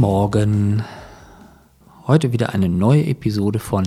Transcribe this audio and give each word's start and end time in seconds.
Morgen. 0.00 0.82
Heute 2.06 2.32
wieder 2.32 2.54
eine 2.54 2.70
neue 2.70 3.04
Episode 3.04 3.58
von 3.58 3.86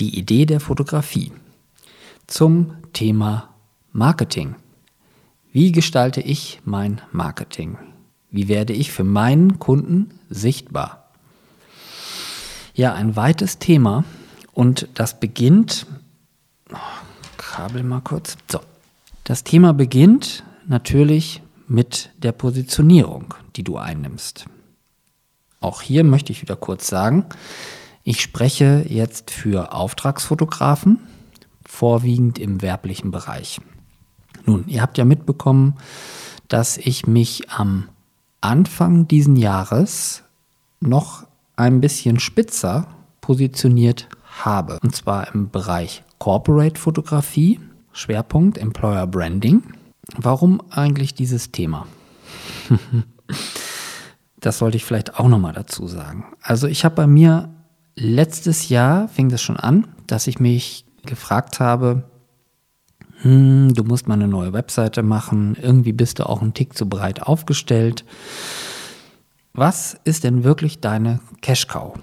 Die 0.00 0.18
Idee 0.18 0.46
der 0.46 0.60
Fotografie 0.60 1.30
zum 2.26 2.72
Thema 2.94 3.50
Marketing. 3.92 4.54
Wie 5.52 5.72
gestalte 5.72 6.22
ich 6.22 6.62
mein 6.64 7.02
Marketing? 7.12 7.76
Wie 8.30 8.48
werde 8.48 8.72
ich 8.72 8.92
für 8.92 9.04
meinen 9.04 9.58
Kunden 9.58 10.08
sichtbar? 10.30 11.10
Ja, 12.72 12.94
ein 12.94 13.14
weites 13.14 13.58
Thema 13.58 14.04
und 14.54 14.88
das 14.94 15.20
beginnt. 15.20 15.86
Oh, 16.72 16.76
Kabel 17.36 17.82
mal 17.82 18.00
kurz. 18.00 18.38
So. 18.50 18.60
Das 19.24 19.44
Thema 19.44 19.74
beginnt 19.74 20.44
natürlich 20.66 21.42
mit 21.68 22.10
der 22.22 22.32
Positionierung, 22.32 23.34
die 23.54 23.64
du 23.64 23.76
einnimmst. 23.76 24.46
Auch 25.66 25.82
hier 25.82 26.04
möchte 26.04 26.30
ich 26.30 26.42
wieder 26.42 26.54
kurz 26.54 26.86
sagen, 26.86 27.26
ich 28.04 28.20
spreche 28.20 28.86
jetzt 28.88 29.32
für 29.32 29.72
Auftragsfotografen, 29.72 31.00
vorwiegend 31.64 32.38
im 32.38 32.62
werblichen 32.62 33.10
Bereich. 33.10 33.60
Nun, 34.44 34.62
ihr 34.68 34.80
habt 34.80 34.96
ja 34.96 35.04
mitbekommen, 35.04 35.74
dass 36.46 36.78
ich 36.78 37.08
mich 37.08 37.50
am 37.50 37.88
Anfang 38.40 39.08
diesen 39.08 39.34
Jahres 39.34 40.22
noch 40.78 41.26
ein 41.56 41.80
bisschen 41.80 42.20
spitzer 42.20 42.86
positioniert 43.20 44.08
habe. 44.44 44.78
Und 44.84 44.94
zwar 44.94 45.34
im 45.34 45.50
Bereich 45.50 46.04
Corporate 46.18 46.80
Fotografie, 46.80 47.58
Schwerpunkt 47.90 48.56
Employer 48.56 49.08
Branding. 49.08 49.64
Warum 50.16 50.62
eigentlich 50.70 51.14
dieses 51.14 51.50
Thema? 51.50 51.88
Das 54.46 54.58
sollte 54.58 54.76
ich 54.76 54.84
vielleicht 54.84 55.18
auch 55.18 55.26
nochmal 55.26 55.54
dazu 55.54 55.88
sagen. 55.88 56.24
Also 56.40 56.68
ich 56.68 56.84
habe 56.84 56.94
bei 56.94 57.08
mir 57.08 57.48
letztes 57.96 58.68
Jahr, 58.68 59.08
fing 59.08 59.28
das 59.28 59.42
schon 59.42 59.56
an, 59.56 59.88
dass 60.06 60.28
ich 60.28 60.38
mich 60.38 60.84
gefragt 61.04 61.58
habe, 61.58 62.04
hm, 63.22 63.74
du 63.74 63.82
musst 63.82 64.06
mal 64.06 64.14
eine 64.14 64.28
neue 64.28 64.52
Webseite 64.52 65.02
machen, 65.02 65.56
irgendwie 65.60 65.92
bist 65.92 66.20
du 66.20 66.28
auch 66.28 66.42
ein 66.42 66.54
Tick 66.54 66.78
zu 66.78 66.88
breit 66.88 67.24
aufgestellt. 67.24 68.04
Was 69.52 69.98
ist 70.04 70.22
denn 70.22 70.44
wirklich 70.44 70.78
deine 70.78 71.18
Cash 71.40 71.66
Cow? 71.66 71.98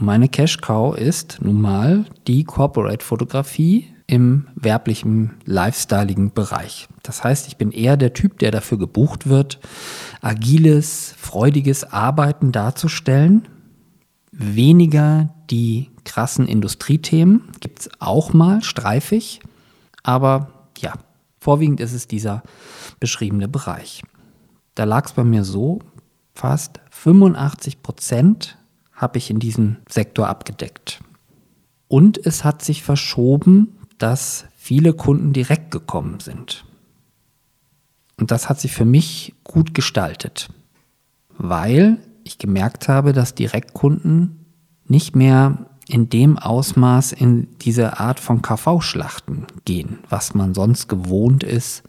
Meine 0.00 0.28
Cash 0.28 0.60
Cow 0.60 0.96
ist 0.96 1.38
nun 1.42 1.60
mal 1.60 2.06
die 2.26 2.42
Corporate 2.42 3.04
Fotografie 3.04 3.86
im 4.10 4.48
werblichen, 4.56 5.36
lifestyleigen 5.44 6.32
Bereich. 6.32 6.88
Das 7.04 7.22
heißt, 7.22 7.46
ich 7.46 7.56
bin 7.58 7.70
eher 7.70 7.96
der 7.96 8.12
Typ, 8.12 8.40
der 8.40 8.50
dafür 8.50 8.76
gebucht 8.76 9.28
wird, 9.28 9.60
agiles, 10.20 11.14
freudiges 11.16 11.84
Arbeiten 11.84 12.50
darzustellen. 12.50 13.46
Weniger 14.32 15.32
die 15.48 15.90
krassen 16.04 16.48
Industriethemen 16.48 17.52
gibt 17.60 17.80
es 17.80 17.90
auch 18.00 18.32
mal 18.32 18.64
streifig, 18.64 19.38
aber 20.02 20.68
ja, 20.78 20.94
vorwiegend 21.38 21.78
ist 21.78 21.92
es 21.92 22.08
dieser 22.08 22.42
beschriebene 22.98 23.46
Bereich. 23.46 24.02
Da 24.74 24.82
lag 24.82 25.06
es 25.06 25.12
bei 25.12 25.22
mir 25.22 25.44
so, 25.44 25.78
fast 26.34 26.80
85 26.90 27.80
Prozent 27.80 28.58
habe 28.92 29.18
ich 29.18 29.30
in 29.30 29.38
diesem 29.38 29.76
Sektor 29.88 30.26
abgedeckt. 30.26 31.00
Und 31.86 32.24
es 32.26 32.42
hat 32.42 32.62
sich 32.62 32.82
verschoben 32.82 33.76
dass 34.00 34.46
viele 34.56 34.92
Kunden 34.92 35.32
direkt 35.32 35.70
gekommen 35.70 36.20
sind. 36.20 36.64
Und 38.18 38.30
das 38.30 38.48
hat 38.48 38.60
sich 38.60 38.72
für 38.72 38.84
mich 38.84 39.34
gut 39.44 39.74
gestaltet, 39.74 40.48
weil 41.38 41.98
ich 42.24 42.38
gemerkt 42.38 42.88
habe, 42.88 43.12
dass 43.12 43.34
Direktkunden 43.34 44.44
nicht 44.86 45.14
mehr 45.14 45.66
in 45.86 46.08
dem 46.08 46.38
Ausmaß 46.38 47.12
in 47.12 47.48
diese 47.60 47.98
Art 47.98 48.20
von 48.20 48.42
KV-Schlachten 48.42 49.46
gehen, 49.64 49.98
was 50.08 50.34
man 50.34 50.54
sonst 50.54 50.88
gewohnt 50.88 51.42
ist 51.42 51.82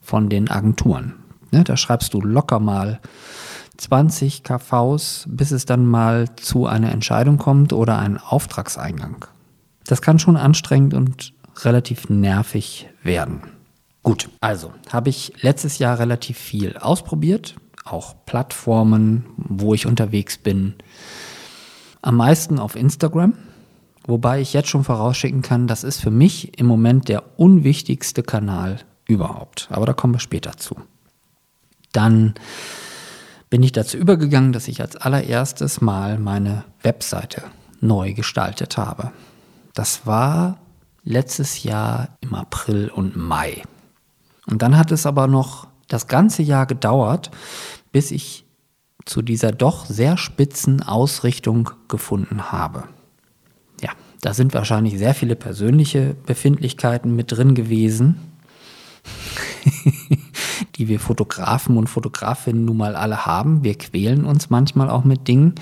von 0.00 0.28
den 0.28 0.50
Agenturen. 0.50 1.14
Ne, 1.50 1.64
da 1.64 1.76
schreibst 1.76 2.14
du 2.14 2.20
locker 2.20 2.60
mal 2.60 3.00
20 3.76 4.44
KVs, 4.44 5.26
bis 5.28 5.50
es 5.50 5.64
dann 5.64 5.86
mal 5.86 6.34
zu 6.36 6.66
einer 6.66 6.92
Entscheidung 6.92 7.38
kommt 7.38 7.72
oder 7.72 7.98
einen 7.98 8.18
Auftragseingang. 8.18 9.24
Das 9.84 10.02
kann 10.02 10.18
schon 10.18 10.36
anstrengend 10.36 10.94
und 10.94 11.32
relativ 11.56 12.08
nervig 12.08 12.88
werden. 13.02 13.42
Gut, 14.02 14.30
also 14.40 14.72
habe 14.90 15.10
ich 15.10 15.32
letztes 15.42 15.78
Jahr 15.78 15.98
relativ 15.98 16.38
viel 16.38 16.76
ausprobiert, 16.78 17.56
auch 17.84 18.14
Plattformen, 18.24 19.26
wo 19.36 19.74
ich 19.74 19.86
unterwegs 19.86 20.38
bin. 20.38 20.74
Am 22.02 22.16
meisten 22.16 22.58
auf 22.58 22.76
Instagram, 22.76 23.34
wobei 24.06 24.40
ich 24.40 24.54
jetzt 24.54 24.68
schon 24.68 24.84
vorausschicken 24.84 25.42
kann, 25.42 25.66
das 25.66 25.84
ist 25.84 26.00
für 26.00 26.10
mich 26.10 26.58
im 26.58 26.66
Moment 26.66 27.08
der 27.08 27.38
unwichtigste 27.38 28.22
Kanal 28.22 28.78
überhaupt. 29.06 29.68
Aber 29.70 29.84
da 29.86 29.92
kommen 29.92 30.14
wir 30.14 30.20
später 30.20 30.56
zu. 30.56 30.76
Dann 31.92 32.34
bin 33.50 33.62
ich 33.62 33.72
dazu 33.72 33.98
übergegangen, 33.98 34.52
dass 34.52 34.68
ich 34.68 34.80
als 34.80 34.96
allererstes 34.96 35.80
mal 35.80 36.18
meine 36.18 36.64
Webseite 36.82 37.42
neu 37.80 38.14
gestaltet 38.14 38.78
habe. 38.78 39.10
Das 39.74 40.06
war 40.06 40.58
letztes 41.02 41.62
Jahr 41.62 42.16
im 42.20 42.34
April 42.34 42.90
und 42.94 43.16
Mai. 43.16 43.62
Und 44.46 44.62
dann 44.62 44.76
hat 44.76 44.90
es 44.92 45.06
aber 45.06 45.26
noch 45.26 45.68
das 45.88 46.06
ganze 46.06 46.42
Jahr 46.42 46.66
gedauert, 46.66 47.30
bis 47.92 48.10
ich 48.10 48.44
zu 49.04 49.22
dieser 49.22 49.52
doch 49.52 49.86
sehr 49.86 50.16
spitzen 50.16 50.82
Ausrichtung 50.82 51.70
gefunden 51.88 52.52
habe. 52.52 52.84
Ja, 53.80 53.90
da 54.20 54.34
sind 54.34 54.54
wahrscheinlich 54.54 54.98
sehr 54.98 55.14
viele 55.14 55.36
persönliche 55.36 56.14
Befindlichkeiten 56.26 57.16
mit 57.16 57.32
drin 57.32 57.54
gewesen, 57.54 58.16
die 60.76 60.88
wir 60.88 61.00
Fotografen 61.00 61.76
und 61.76 61.88
Fotografinnen 61.88 62.64
nun 62.64 62.76
mal 62.76 62.94
alle 62.94 63.24
haben. 63.26 63.64
Wir 63.64 63.76
quälen 63.76 64.24
uns 64.24 64.50
manchmal 64.50 64.90
auch 64.90 65.04
mit 65.04 65.26
Dingen, 65.28 65.54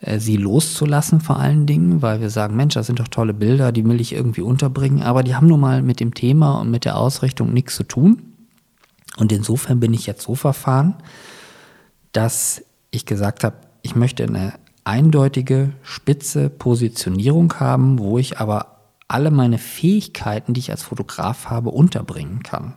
sie 0.00 0.36
loszulassen 0.36 1.20
vor 1.20 1.38
allen 1.38 1.66
Dingen, 1.66 2.02
weil 2.02 2.20
wir 2.20 2.30
sagen, 2.30 2.56
Mensch, 2.56 2.74
das 2.74 2.86
sind 2.86 3.00
doch 3.00 3.08
tolle 3.08 3.34
Bilder, 3.34 3.72
die 3.72 3.84
will 3.84 4.00
ich 4.00 4.12
irgendwie 4.12 4.42
unterbringen, 4.42 5.02
aber 5.02 5.22
die 5.22 5.34
haben 5.34 5.48
nun 5.48 5.60
mal 5.60 5.82
mit 5.82 5.98
dem 5.98 6.14
Thema 6.14 6.60
und 6.60 6.70
mit 6.70 6.84
der 6.84 6.96
Ausrichtung 6.96 7.52
nichts 7.52 7.74
zu 7.74 7.82
tun. 7.82 8.22
Und 9.16 9.32
insofern 9.32 9.80
bin 9.80 9.92
ich 9.92 10.06
jetzt 10.06 10.22
so 10.22 10.36
verfahren, 10.36 10.94
dass 12.12 12.62
ich 12.90 13.06
gesagt 13.06 13.42
habe, 13.42 13.56
ich 13.82 13.96
möchte 13.96 14.24
eine 14.24 14.54
eindeutige, 14.84 15.72
spitze 15.82 16.48
Positionierung 16.48 17.52
haben, 17.54 17.98
wo 17.98 18.18
ich 18.18 18.38
aber 18.38 18.78
alle 19.08 19.30
meine 19.30 19.58
Fähigkeiten, 19.58 20.54
die 20.54 20.60
ich 20.60 20.70
als 20.70 20.82
Fotograf 20.82 21.46
habe, 21.46 21.70
unterbringen 21.70 22.42
kann. 22.42 22.74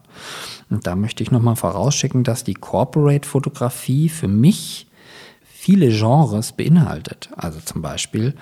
Und 0.69 0.87
da 0.87 0.95
möchte 0.95 1.23
ich 1.23 1.31
nochmal 1.31 1.57
vorausschicken, 1.57 2.23
dass 2.23 2.43
die 2.43 2.53
Corporate-Fotografie 2.53 4.09
für 4.09 4.29
mich 4.29 4.87
viele 5.61 5.89
Genres 5.89 6.53
beinhaltet. 6.53 7.29
Also 7.35 7.59
zum 7.59 7.83
Beispiel 7.83 8.33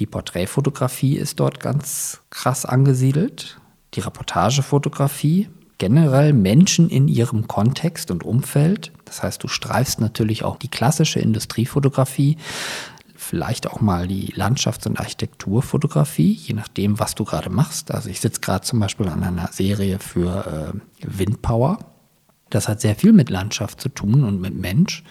die 0.00 0.06
Porträtfotografie 0.06 1.16
ist 1.16 1.38
dort 1.38 1.60
ganz 1.60 2.22
krass 2.28 2.64
angesiedelt, 2.64 3.60
die 3.94 4.00
Reportagefotografie, 4.00 5.48
generell 5.78 6.32
Menschen 6.32 6.90
in 6.90 7.06
ihrem 7.06 7.46
Kontext 7.46 8.10
und 8.10 8.24
Umfeld. 8.24 8.90
Das 9.04 9.22
heißt, 9.22 9.44
du 9.44 9.46
streifst 9.46 10.00
natürlich 10.00 10.42
auch 10.42 10.56
die 10.56 10.66
klassische 10.66 11.20
Industriefotografie, 11.20 12.36
vielleicht 13.14 13.68
auch 13.68 13.80
mal 13.80 14.08
die 14.08 14.32
Landschafts- 14.34 14.88
und 14.88 14.98
Architekturfotografie, 14.98 16.32
je 16.32 16.54
nachdem, 16.54 16.98
was 16.98 17.14
du 17.14 17.24
gerade 17.24 17.48
machst. 17.48 17.92
Also 17.92 18.08
ich 18.08 18.20
sitze 18.20 18.40
gerade 18.40 18.64
zum 18.64 18.80
Beispiel 18.80 19.06
an 19.06 19.22
einer 19.22 19.50
Serie 19.52 20.00
für 20.00 20.72
äh, 20.74 21.06
Windpower. 21.06 21.78
Das 22.50 22.66
hat 22.66 22.80
sehr 22.80 22.96
viel 22.96 23.12
mit 23.12 23.30
Landschaft 23.30 23.80
zu 23.80 23.88
tun 23.88 24.24
und 24.24 24.40
mit 24.40 24.56
Mensch. 24.56 25.04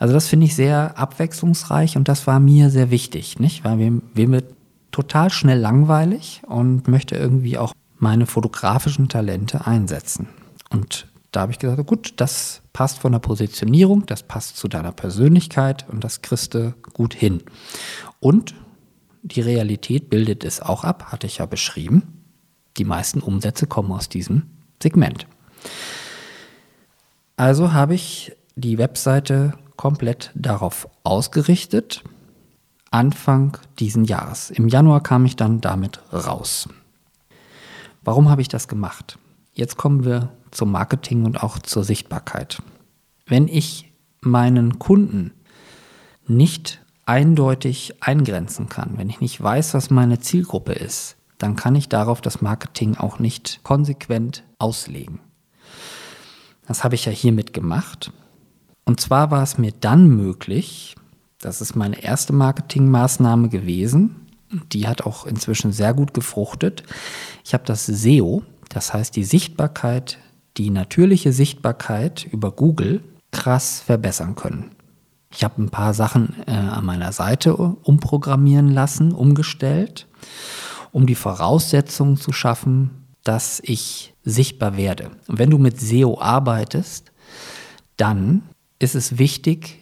Also 0.00 0.14
das 0.14 0.28
finde 0.28 0.46
ich 0.46 0.56
sehr 0.56 0.98
abwechslungsreich 0.98 1.98
und 1.98 2.08
das 2.08 2.26
war 2.26 2.40
mir 2.40 2.70
sehr 2.70 2.90
wichtig, 2.90 3.38
nicht? 3.38 3.64
Weil 3.64 3.76
mir, 3.76 4.02
mir 4.14 4.30
wird 4.30 4.54
total 4.90 5.28
schnell 5.28 5.58
langweilig 5.58 6.40
und 6.46 6.88
möchte 6.88 7.16
irgendwie 7.16 7.58
auch 7.58 7.74
meine 7.98 8.24
fotografischen 8.24 9.10
Talente 9.10 9.66
einsetzen. 9.66 10.28
Und 10.70 11.06
da 11.32 11.42
habe 11.42 11.52
ich 11.52 11.58
gesagt, 11.58 11.86
gut, 11.86 12.14
das 12.16 12.62
passt 12.72 12.98
von 12.98 13.12
der 13.12 13.18
Positionierung, 13.18 14.06
das 14.06 14.22
passt 14.22 14.56
zu 14.56 14.68
deiner 14.68 14.92
Persönlichkeit 14.92 15.84
und 15.90 16.02
das 16.02 16.22
kriegst 16.22 16.54
du 16.54 16.74
gut 16.94 17.12
hin. 17.12 17.42
Und 18.20 18.54
die 19.22 19.42
Realität 19.42 20.08
bildet 20.08 20.44
es 20.44 20.62
auch 20.62 20.82
ab, 20.82 21.12
hatte 21.12 21.26
ich 21.26 21.38
ja 21.38 21.46
beschrieben. 21.46 22.24
Die 22.78 22.86
meisten 22.86 23.20
Umsätze 23.20 23.66
kommen 23.66 23.92
aus 23.92 24.08
diesem 24.08 24.44
Segment. 24.82 25.26
Also 27.36 27.74
habe 27.74 27.94
ich 27.94 28.32
die 28.56 28.78
Webseite 28.78 29.52
komplett 29.80 30.30
darauf 30.34 30.90
ausgerichtet, 31.04 32.04
Anfang 32.90 33.56
diesen 33.78 34.04
Jahres. 34.04 34.50
Im 34.50 34.68
Januar 34.68 35.02
kam 35.02 35.24
ich 35.24 35.36
dann 35.36 35.62
damit 35.62 36.02
raus. 36.12 36.68
Warum 38.04 38.28
habe 38.28 38.42
ich 38.42 38.48
das 38.48 38.68
gemacht? 38.68 39.18
Jetzt 39.54 39.78
kommen 39.78 40.04
wir 40.04 40.28
zum 40.50 40.70
Marketing 40.70 41.24
und 41.24 41.42
auch 41.42 41.58
zur 41.58 41.82
Sichtbarkeit. 41.82 42.62
Wenn 43.24 43.48
ich 43.48 43.90
meinen 44.20 44.78
Kunden 44.78 45.32
nicht 46.26 46.82
eindeutig 47.06 48.02
eingrenzen 48.02 48.68
kann, 48.68 48.98
wenn 48.98 49.08
ich 49.08 49.22
nicht 49.22 49.42
weiß, 49.42 49.72
was 49.72 49.88
meine 49.88 50.18
Zielgruppe 50.18 50.74
ist, 50.74 51.16
dann 51.38 51.56
kann 51.56 51.74
ich 51.74 51.88
darauf 51.88 52.20
das 52.20 52.42
Marketing 52.42 52.98
auch 52.98 53.18
nicht 53.18 53.60
konsequent 53.62 54.44
auslegen. 54.58 55.20
Das 56.66 56.84
habe 56.84 56.96
ich 56.96 57.06
ja 57.06 57.12
hiermit 57.12 57.54
gemacht. 57.54 58.12
Und 58.84 59.00
zwar 59.00 59.30
war 59.30 59.42
es 59.42 59.58
mir 59.58 59.72
dann 59.72 60.08
möglich, 60.08 60.94
das 61.40 61.60
ist 61.60 61.74
meine 61.74 62.02
erste 62.02 62.32
Marketingmaßnahme 62.32 63.48
gewesen, 63.48 64.26
die 64.72 64.86
hat 64.86 65.02
auch 65.02 65.26
inzwischen 65.26 65.72
sehr 65.72 65.94
gut 65.94 66.12
gefruchtet. 66.12 66.82
Ich 67.44 67.54
habe 67.54 67.64
das 67.64 67.86
SEO, 67.86 68.42
das 68.68 68.92
heißt 68.92 69.14
die 69.16 69.24
Sichtbarkeit, 69.24 70.18
die 70.56 70.70
natürliche 70.70 71.32
Sichtbarkeit 71.32 72.26
über 72.30 72.50
Google 72.50 73.02
krass 73.30 73.80
verbessern 73.80 74.34
können. 74.34 74.72
Ich 75.32 75.44
habe 75.44 75.62
ein 75.62 75.70
paar 75.70 75.94
Sachen 75.94 76.34
äh, 76.46 76.50
an 76.50 76.84
meiner 76.84 77.12
Seite 77.12 77.54
umprogrammieren 77.56 78.68
lassen, 78.68 79.12
umgestellt, 79.12 80.08
um 80.90 81.06
die 81.06 81.14
Voraussetzungen 81.14 82.16
zu 82.16 82.32
schaffen, 82.32 83.06
dass 83.22 83.60
ich 83.64 84.14
sichtbar 84.24 84.76
werde. 84.76 85.10
Und 85.28 85.38
wenn 85.38 85.50
du 85.50 85.58
mit 85.58 85.80
SEO 85.80 86.20
arbeitest, 86.20 87.12
dann 87.96 88.42
ist 88.80 88.96
es 88.96 89.18
wichtig, 89.18 89.78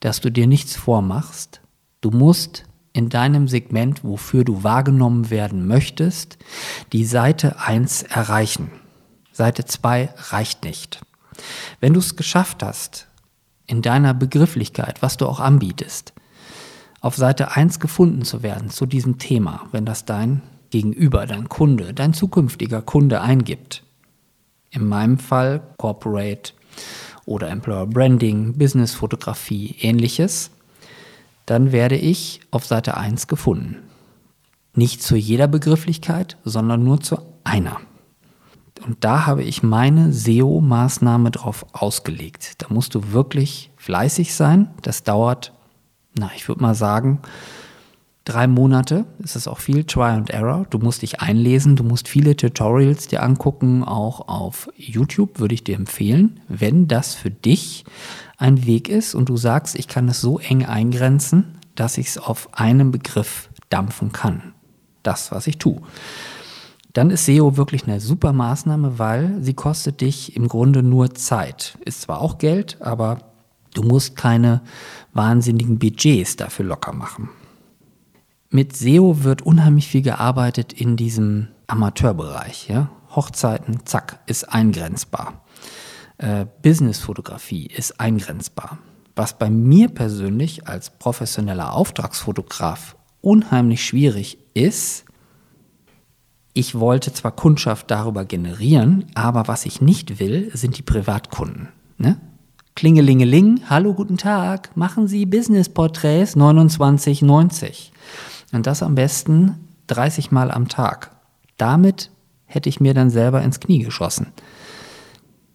dass 0.00 0.20
du 0.20 0.30
dir 0.30 0.46
nichts 0.46 0.76
vormachst. 0.76 1.62
Du 2.00 2.10
musst 2.10 2.64
in 2.92 3.08
deinem 3.08 3.48
Segment, 3.48 4.04
wofür 4.04 4.44
du 4.44 4.62
wahrgenommen 4.64 5.30
werden 5.30 5.66
möchtest, 5.66 6.36
die 6.92 7.04
Seite 7.04 7.58
1 7.60 8.02
erreichen. 8.02 8.70
Seite 9.32 9.64
2 9.64 10.10
reicht 10.30 10.64
nicht. 10.64 11.00
Wenn 11.80 11.94
du 11.94 12.00
es 12.00 12.16
geschafft 12.16 12.62
hast, 12.62 13.08
in 13.66 13.80
deiner 13.80 14.12
Begrifflichkeit, 14.12 15.00
was 15.00 15.16
du 15.16 15.26
auch 15.26 15.40
anbietest, 15.40 16.12
auf 17.00 17.16
Seite 17.16 17.56
1 17.56 17.80
gefunden 17.80 18.22
zu 18.22 18.42
werden 18.42 18.68
zu 18.68 18.86
diesem 18.86 19.18
Thema, 19.18 19.66
wenn 19.72 19.86
das 19.86 20.04
dein 20.04 20.42
Gegenüber, 20.70 21.26
dein 21.26 21.48
Kunde, 21.48 21.94
dein 21.94 22.12
zukünftiger 22.12 22.82
Kunde 22.82 23.20
eingibt. 23.20 23.84
In 24.70 24.86
meinem 24.86 25.18
Fall 25.18 25.62
Corporate 25.78 26.52
oder 27.26 27.50
Employer 27.50 27.86
Branding, 27.86 28.58
Business 28.58 28.94
Fotografie, 28.94 29.76
ähnliches 29.80 30.50
dann 31.46 31.72
werde 31.72 31.96
ich 31.96 32.40
auf 32.50 32.64
Seite 32.66 32.96
1 32.96 33.26
gefunden. 33.26 33.76
Nicht 34.74 35.02
zu 35.02 35.16
jeder 35.16 35.48
Begrifflichkeit, 35.48 36.36
sondern 36.44 36.82
nur 36.84 37.00
zu 37.00 37.18
einer. 37.44 37.80
Und 38.84 39.04
da 39.04 39.26
habe 39.26 39.42
ich 39.42 39.62
meine 39.62 40.12
SEO-Maßnahme 40.12 41.30
drauf 41.30 41.66
ausgelegt. 41.72 42.62
Da 42.62 42.66
musst 42.70 42.94
du 42.94 43.12
wirklich 43.12 43.70
fleißig 43.76 44.34
sein. 44.34 44.70
Das 44.82 45.04
dauert, 45.04 45.52
na, 46.18 46.30
ich 46.34 46.48
würde 46.48 46.62
mal 46.62 46.74
sagen, 46.74 47.20
drei 48.24 48.46
Monate. 48.46 49.04
Es 49.22 49.36
ist 49.36 49.48
auch 49.48 49.58
viel 49.58 49.84
Try 49.84 50.10
and 50.10 50.30
Error. 50.30 50.66
Du 50.70 50.78
musst 50.78 51.02
dich 51.02 51.20
einlesen, 51.20 51.76
du 51.76 51.84
musst 51.84 52.08
viele 52.08 52.36
Tutorials 52.36 53.08
dir 53.08 53.22
angucken, 53.22 53.84
auch 53.84 54.28
auf 54.28 54.68
YouTube 54.76 55.38
würde 55.38 55.54
ich 55.54 55.64
dir 55.64 55.76
empfehlen, 55.76 56.40
wenn 56.48 56.88
das 56.88 57.14
für 57.14 57.30
dich 57.30 57.84
ein 58.38 58.66
Weg 58.66 58.88
ist 58.88 59.14
und 59.14 59.28
du 59.28 59.36
sagst, 59.36 59.74
ich 59.76 59.88
kann 59.88 60.08
es 60.08 60.20
so 60.20 60.38
eng 60.38 60.64
eingrenzen, 60.64 61.58
dass 61.74 61.98
ich 61.98 62.08
es 62.08 62.18
auf 62.18 62.48
einen 62.52 62.90
Begriff 62.90 63.48
dampfen 63.70 64.12
kann. 64.12 64.52
Das, 65.02 65.32
was 65.32 65.46
ich 65.46 65.58
tue. 65.58 65.80
Dann 66.92 67.10
ist 67.10 67.24
SEO 67.24 67.56
wirklich 67.56 67.84
eine 67.84 68.00
super 68.00 68.32
Maßnahme, 68.32 68.98
weil 68.98 69.38
sie 69.40 69.54
kostet 69.54 70.02
dich 70.02 70.36
im 70.36 70.46
Grunde 70.46 70.82
nur 70.82 71.14
Zeit. 71.14 71.78
Ist 71.84 72.02
zwar 72.02 72.20
auch 72.20 72.36
Geld, 72.38 72.76
aber 72.80 73.18
du 73.74 73.82
musst 73.82 74.14
keine 74.14 74.60
wahnsinnigen 75.14 75.78
Budgets 75.78 76.36
dafür 76.36 76.66
locker 76.66 76.92
machen. 76.92 77.30
Mit 78.52 78.76
SEO 78.76 79.24
wird 79.24 79.42
unheimlich 79.42 79.88
viel 79.88 80.02
gearbeitet 80.02 80.72
in 80.72 80.96
diesem 80.96 81.48
Amateurbereich. 81.66 82.68
Ja? 82.68 82.90
Hochzeiten, 83.10 83.80
zack, 83.84 84.20
ist 84.26 84.44
eingrenzbar 84.44 85.42
äh, 86.22 86.46
Businessfotografie 86.62 87.66
ist 87.66 88.00
eingrenzbar. 88.00 88.78
Was 89.14 89.38
bei 89.38 89.50
mir 89.50 89.88
persönlich 89.88 90.66
als 90.66 90.90
professioneller 90.90 91.74
Auftragsfotograf 91.74 92.96
unheimlich 93.20 93.84
schwierig 93.84 94.38
ist, 94.54 95.04
ich 96.54 96.78
wollte 96.78 97.12
zwar 97.12 97.32
Kundschaft 97.32 97.90
darüber 97.90 98.24
generieren, 98.24 99.06
aber 99.14 99.48
was 99.48 99.66
ich 99.66 99.80
nicht 99.80 100.18
will, 100.20 100.50
sind 100.54 100.78
die 100.78 100.82
Privatkunden. 100.82 101.68
Ne? 101.98 102.18
Klingelingeling, 102.74 103.62
hallo, 103.68 103.94
guten 103.94 104.16
Tag, 104.16 104.74
machen 104.76 105.08
Sie 105.08 105.26
Business-Porträts 105.26 106.36
29,90. 106.36 107.90
Und 108.52 108.66
das 108.66 108.82
am 108.82 108.94
besten 108.94 109.68
30 109.88 110.30
Mal 110.30 110.50
am 110.50 110.68
Tag. 110.68 111.10
Damit 111.56 112.10
hätte 112.44 112.68
ich 112.68 112.80
mir 112.80 112.94
dann 112.94 113.10
selber 113.10 113.42
ins 113.42 113.60
Knie 113.60 113.80
geschossen. 113.80 114.28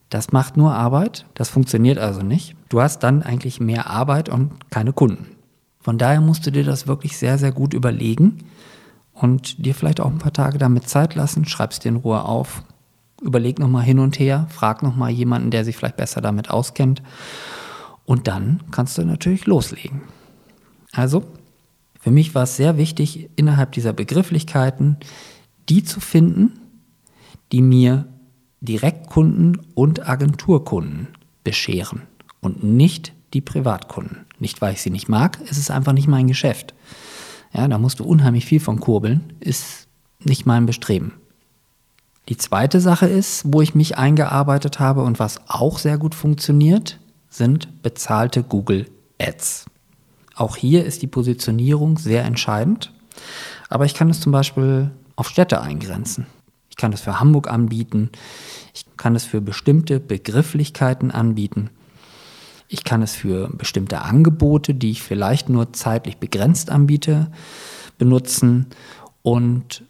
Das 0.09 0.31
macht 0.31 0.57
nur 0.57 0.73
Arbeit, 0.73 1.25
das 1.33 1.49
funktioniert 1.49 1.97
also 1.97 2.21
nicht. 2.21 2.55
Du 2.69 2.81
hast 2.81 2.99
dann 2.99 3.23
eigentlich 3.23 3.59
mehr 3.59 3.89
Arbeit 3.89 4.29
und 4.29 4.69
keine 4.71 4.93
Kunden. 4.93 5.27
Von 5.79 5.97
daher 5.97 6.21
musst 6.21 6.45
du 6.45 6.51
dir 6.51 6.63
das 6.63 6.87
wirklich 6.87 7.17
sehr, 7.17 7.37
sehr 7.37 7.51
gut 7.51 7.73
überlegen 7.73 8.45
und 9.13 9.65
dir 9.65 9.75
vielleicht 9.75 9.99
auch 9.99 10.09
ein 10.09 10.17
paar 10.17 10.33
Tage 10.33 10.57
damit 10.57 10.87
Zeit 10.87 11.15
lassen, 11.15 11.45
schreibst 11.45 11.83
dir 11.83 11.89
in 11.89 11.95
Ruhe 11.97 12.23
auf, 12.23 12.63
überleg 13.21 13.59
nochmal 13.59 13.83
hin 13.83 13.99
und 13.99 14.19
her, 14.19 14.47
frag 14.49 14.83
nochmal 14.83 15.11
jemanden, 15.11 15.51
der 15.51 15.65
sich 15.65 15.75
vielleicht 15.75 15.97
besser 15.97 16.21
damit 16.21 16.49
auskennt 16.49 17.01
und 18.05 18.27
dann 18.27 18.63
kannst 18.71 18.97
du 18.97 19.03
natürlich 19.03 19.45
loslegen. 19.45 20.01
Also, 20.93 21.23
für 22.07 22.11
mich 22.11 22.33
war 22.33 22.43
es 22.43 22.55
sehr 22.55 22.77
wichtig, 22.77 23.29
innerhalb 23.35 23.73
dieser 23.73 23.91
Begrifflichkeiten 23.91 24.95
die 25.67 25.83
zu 25.83 25.99
finden, 25.99 26.53
die 27.51 27.61
mir 27.61 28.07
Direktkunden 28.61 29.59
und 29.75 30.07
Agenturkunden 30.07 31.09
bescheren 31.43 32.03
und 32.39 32.63
nicht 32.63 33.11
die 33.33 33.41
Privatkunden. 33.41 34.19
Nicht, 34.39 34.61
weil 34.61 34.71
ich 34.71 34.81
sie 34.81 34.89
nicht 34.89 35.09
mag, 35.09 35.39
es 35.49 35.57
ist 35.57 35.69
einfach 35.69 35.91
nicht 35.91 36.07
mein 36.07 36.27
Geschäft. 36.27 36.73
Ja, 37.51 37.67
da 37.67 37.77
musst 37.77 37.99
du 37.99 38.05
unheimlich 38.05 38.45
viel 38.45 38.61
von 38.61 38.79
kurbeln, 38.79 39.33
ist 39.41 39.89
nicht 40.23 40.45
mein 40.45 40.65
Bestreben. 40.65 41.11
Die 42.29 42.37
zweite 42.37 42.79
Sache 42.79 43.07
ist, 43.07 43.43
wo 43.47 43.61
ich 43.61 43.75
mich 43.75 43.97
eingearbeitet 43.97 44.79
habe 44.79 45.03
und 45.03 45.19
was 45.19 45.41
auch 45.49 45.77
sehr 45.77 45.97
gut 45.97 46.15
funktioniert, 46.15 47.01
sind 47.29 47.83
bezahlte 47.83 48.43
Google 48.43 48.89
Ads. 49.19 49.65
Auch 50.37 50.55
hier 50.55 50.85
ist 50.85 51.01
die 51.01 51.07
Positionierung 51.07 51.97
sehr 51.97 52.23
entscheidend, 52.23 52.93
aber 53.69 53.85
ich 53.85 53.95
kann 53.95 54.09
es 54.11 54.21
zum 54.21 54.31
Beispiel 54.31 54.91
auf 55.15 55.29
Städte 55.29 55.61
eingrenzen. 55.61 56.27
Ich 56.69 56.77
kann 56.77 56.93
es 56.93 57.01
für 57.01 57.19
Hamburg 57.19 57.49
anbieten. 57.49 58.11
Ich 58.75 58.85
kann 58.97 59.15
es 59.15 59.25
für 59.25 59.41
bestimmte 59.41 59.99
Begrifflichkeiten 59.99 61.09
anbieten. 61.09 61.71
Ich 62.67 62.83
kann 62.83 63.01
es 63.01 63.15
für 63.15 63.49
bestimmte 63.49 64.03
Angebote, 64.03 64.75
die 64.75 64.91
ich 64.91 65.01
vielleicht 65.01 65.49
nur 65.49 65.73
zeitlich 65.73 66.17
begrenzt 66.17 66.69
anbiete, 66.69 67.31
benutzen 67.97 68.67
und 69.23 69.85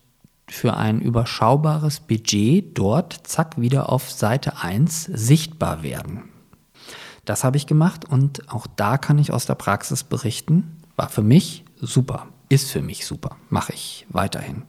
für 0.50 0.78
ein 0.78 1.02
überschaubares 1.02 2.00
Budget 2.00 2.78
dort 2.78 3.20
zack 3.24 3.60
wieder 3.60 3.92
auf 3.92 4.10
Seite 4.10 4.62
1 4.62 5.10
sichtbar 5.14 5.84
werden. 5.84 6.24
Das 7.28 7.44
habe 7.44 7.58
ich 7.58 7.68
gemacht 7.68 8.06
und 8.06 8.50
auch 8.50 8.68
da 8.78 8.98
kann 8.98 9.20
ich 9.20 9.34
aus 9.34 9.46
der 9.46 9.56
Praxis 9.56 10.06
berichten, 10.06 10.78
war 10.96 11.10
für 11.10 11.22
mich 11.22 11.66
super, 11.76 12.28
ist 12.48 12.72
für 12.72 12.82
mich 12.82 13.06
super, 13.06 13.36
mache 13.50 13.74
ich 13.74 14.08
weiterhin. 14.08 14.64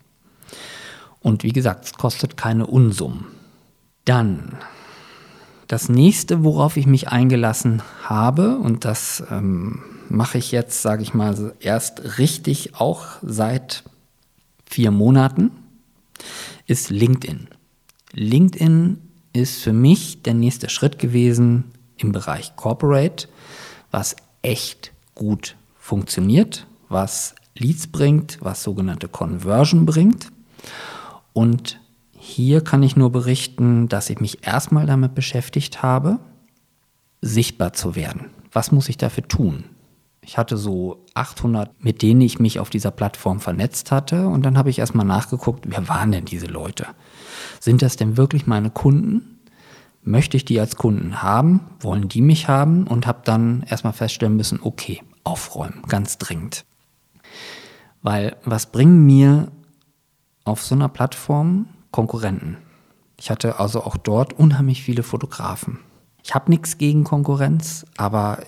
Und 1.20 1.44
wie 1.44 1.52
gesagt, 1.52 1.84
es 1.84 1.92
kostet 1.92 2.36
keine 2.36 2.66
Unsummen. 2.66 3.26
Dann 4.04 4.58
das 5.68 5.88
nächste, 5.88 6.42
worauf 6.42 6.76
ich 6.76 6.88
mich 6.88 7.06
eingelassen 7.06 7.80
habe, 8.02 8.58
und 8.58 8.84
das 8.84 9.22
ähm, 9.30 9.80
mache 10.08 10.38
ich 10.38 10.50
jetzt, 10.50 10.82
sage 10.82 11.04
ich 11.04 11.14
mal, 11.14 11.54
erst 11.60 12.18
richtig 12.18 12.74
auch 12.74 13.06
seit 13.22 13.84
vier 14.66 14.90
Monaten, 14.90 15.52
ist 16.66 16.90
LinkedIn. 16.90 17.46
LinkedIn 18.14 18.98
ist 19.32 19.62
für 19.62 19.72
mich 19.72 20.22
der 20.22 20.34
nächste 20.34 20.68
Schritt 20.68 20.98
gewesen 20.98 21.62
im 21.98 22.12
Bereich 22.12 22.56
Corporate, 22.56 23.28
was 23.90 24.16
echt 24.42 24.92
gut 25.14 25.56
funktioniert, 25.78 26.66
was 26.88 27.34
Leads 27.56 27.88
bringt, 27.88 28.38
was 28.40 28.62
sogenannte 28.62 29.08
Conversion 29.08 29.84
bringt. 29.84 30.30
Und 31.32 31.80
hier 32.12 32.62
kann 32.62 32.82
ich 32.82 32.96
nur 32.96 33.10
berichten, 33.10 33.88
dass 33.88 34.10
ich 34.10 34.20
mich 34.20 34.46
erstmal 34.46 34.86
damit 34.86 35.14
beschäftigt 35.14 35.82
habe, 35.82 36.18
sichtbar 37.20 37.72
zu 37.72 37.96
werden. 37.96 38.30
Was 38.52 38.72
muss 38.72 38.88
ich 38.88 38.96
dafür 38.96 39.26
tun? 39.26 39.64
Ich 40.20 40.36
hatte 40.36 40.58
so 40.58 41.06
800, 41.14 41.82
mit 41.82 42.02
denen 42.02 42.20
ich 42.20 42.38
mich 42.38 42.60
auf 42.60 42.68
dieser 42.68 42.90
Plattform 42.90 43.40
vernetzt 43.40 43.90
hatte. 43.90 44.28
Und 44.28 44.44
dann 44.44 44.58
habe 44.58 44.68
ich 44.68 44.78
erstmal 44.78 45.06
nachgeguckt, 45.06 45.64
wer 45.68 45.88
waren 45.88 46.12
denn 46.12 46.26
diese 46.26 46.46
Leute? 46.46 46.86
Sind 47.60 47.80
das 47.80 47.96
denn 47.96 48.18
wirklich 48.18 48.46
meine 48.46 48.68
Kunden? 48.70 49.37
Möchte 50.02 50.36
ich 50.36 50.44
die 50.44 50.58
als 50.60 50.76
Kunden 50.76 51.22
haben? 51.22 51.60
Wollen 51.80 52.08
die 52.08 52.22
mich 52.22 52.48
haben? 52.48 52.86
Und 52.86 53.06
habe 53.06 53.20
dann 53.24 53.64
erstmal 53.68 53.92
feststellen 53.92 54.36
müssen, 54.36 54.60
okay, 54.62 55.02
aufräumen, 55.24 55.82
ganz 55.88 56.18
dringend. 56.18 56.64
Weil 58.02 58.36
was 58.44 58.72
bringen 58.72 59.04
mir 59.04 59.48
auf 60.44 60.62
so 60.62 60.74
einer 60.74 60.88
Plattform 60.88 61.66
Konkurrenten? 61.90 62.56
Ich 63.18 63.30
hatte 63.30 63.58
also 63.58 63.82
auch 63.82 63.96
dort 63.96 64.32
unheimlich 64.32 64.82
viele 64.82 65.02
Fotografen. 65.02 65.80
Ich 66.22 66.34
habe 66.34 66.50
nichts 66.50 66.78
gegen 66.78 67.04
Konkurrenz, 67.04 67.84
aber 67.96 68.38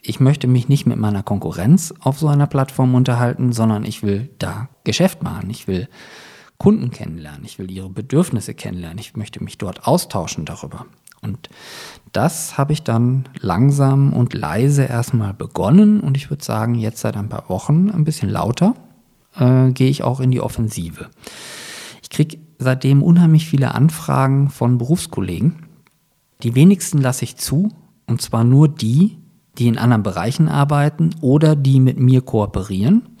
ich 0.00 0.20
möchte 0.20 0.46
mich 0.46 0.68
nicht 0.68 0.86
mit 0.86 0.98
meiner 0.98 1.22
Konkurrenz 1.22 1.92
auf 2.00 2.18
so 2.18 2.28
einer 2.28 2.46
Plattform 2.46 2.94
unterhalten, 2.94 3.52
sondern 3.52 3.84
ich 3.84 4.02
will 4.02 4.30
da 4.38 4.68
Geschäft 4.84 5.22
machen. 5.22 5.50
Ich 5.50 5.66
will 5.66 5.88
Kunden 6.58 6.90
kennenlernen. 6.90 7.44
Ich 7.44 7.58
will 7.58 7.70
ihre 7.70 7.90
Bedürfnisse 7.90 8.54
kennenlernen. 8.54 8.98
Ich 8.98 9.16
möchte 9.16 9.42
mich 9.42 9.58
dort 9.58 9.86
austauschen 9.86 10.44
darüber. 10.44 10.86
Und 11.22 11.48
das 12.12 12.56
habe 12.56 12.72
ich 12.72 12.82
dann 12.82 13.28
langsam 13.40 14.12
und 14.12 14.34
leise 14.34 14.84
erstmal 14.84 15.34
begonnen 15.34 16.00
und 16.00 16.16
ich 16.16 16.30
würde 16.30 16.44
sagen, 16.44 16.74
jetzt 16.74 17.00
seit 17.00 17.16
ein 17.16 17.28
paar 17.28 17.48
Wochen 17.48 17.90
ein 17.90 18.04
bisschen 18.04 18.30
lauter 18.30 18.74
äh, 19.36 19.70
gehe 19.72 19.90
ich 19.90 20.02
auch 20.02 20.20
in 20.20 20.30
die 20.30 20.40
Offensive. 20.40 21.08
Ich 22.02 22.10
kriege 22.10 22.38
seitdem 22.58 23.02
unheimlich 23.02 23.46
viele 23.46 23.74
Anfragen 23.74 24.50
von 24.50 24.78
Berufskollegen. 24.78 25.66
Die 26.42 26.54
wenigsten 26.54 26.98
lasse 26.98 27.24
ich 27.24 27.36
zu, 27.36 27.70
und 28.06 28.22
zwar 28.22 28.44
nur 28.44 28.68
die, 28.68 29.18
die 29.58 29.68
in 29.68 29.78
anderen 29.78 30.02
Bereichen 30.02 30.48
arbeiten 30.48 31.10
oder 31.20 31.56
die 31.56 31.80
mit 31.80 31.98
mir 31.98 32.20
kooperieren. 32.20 33.15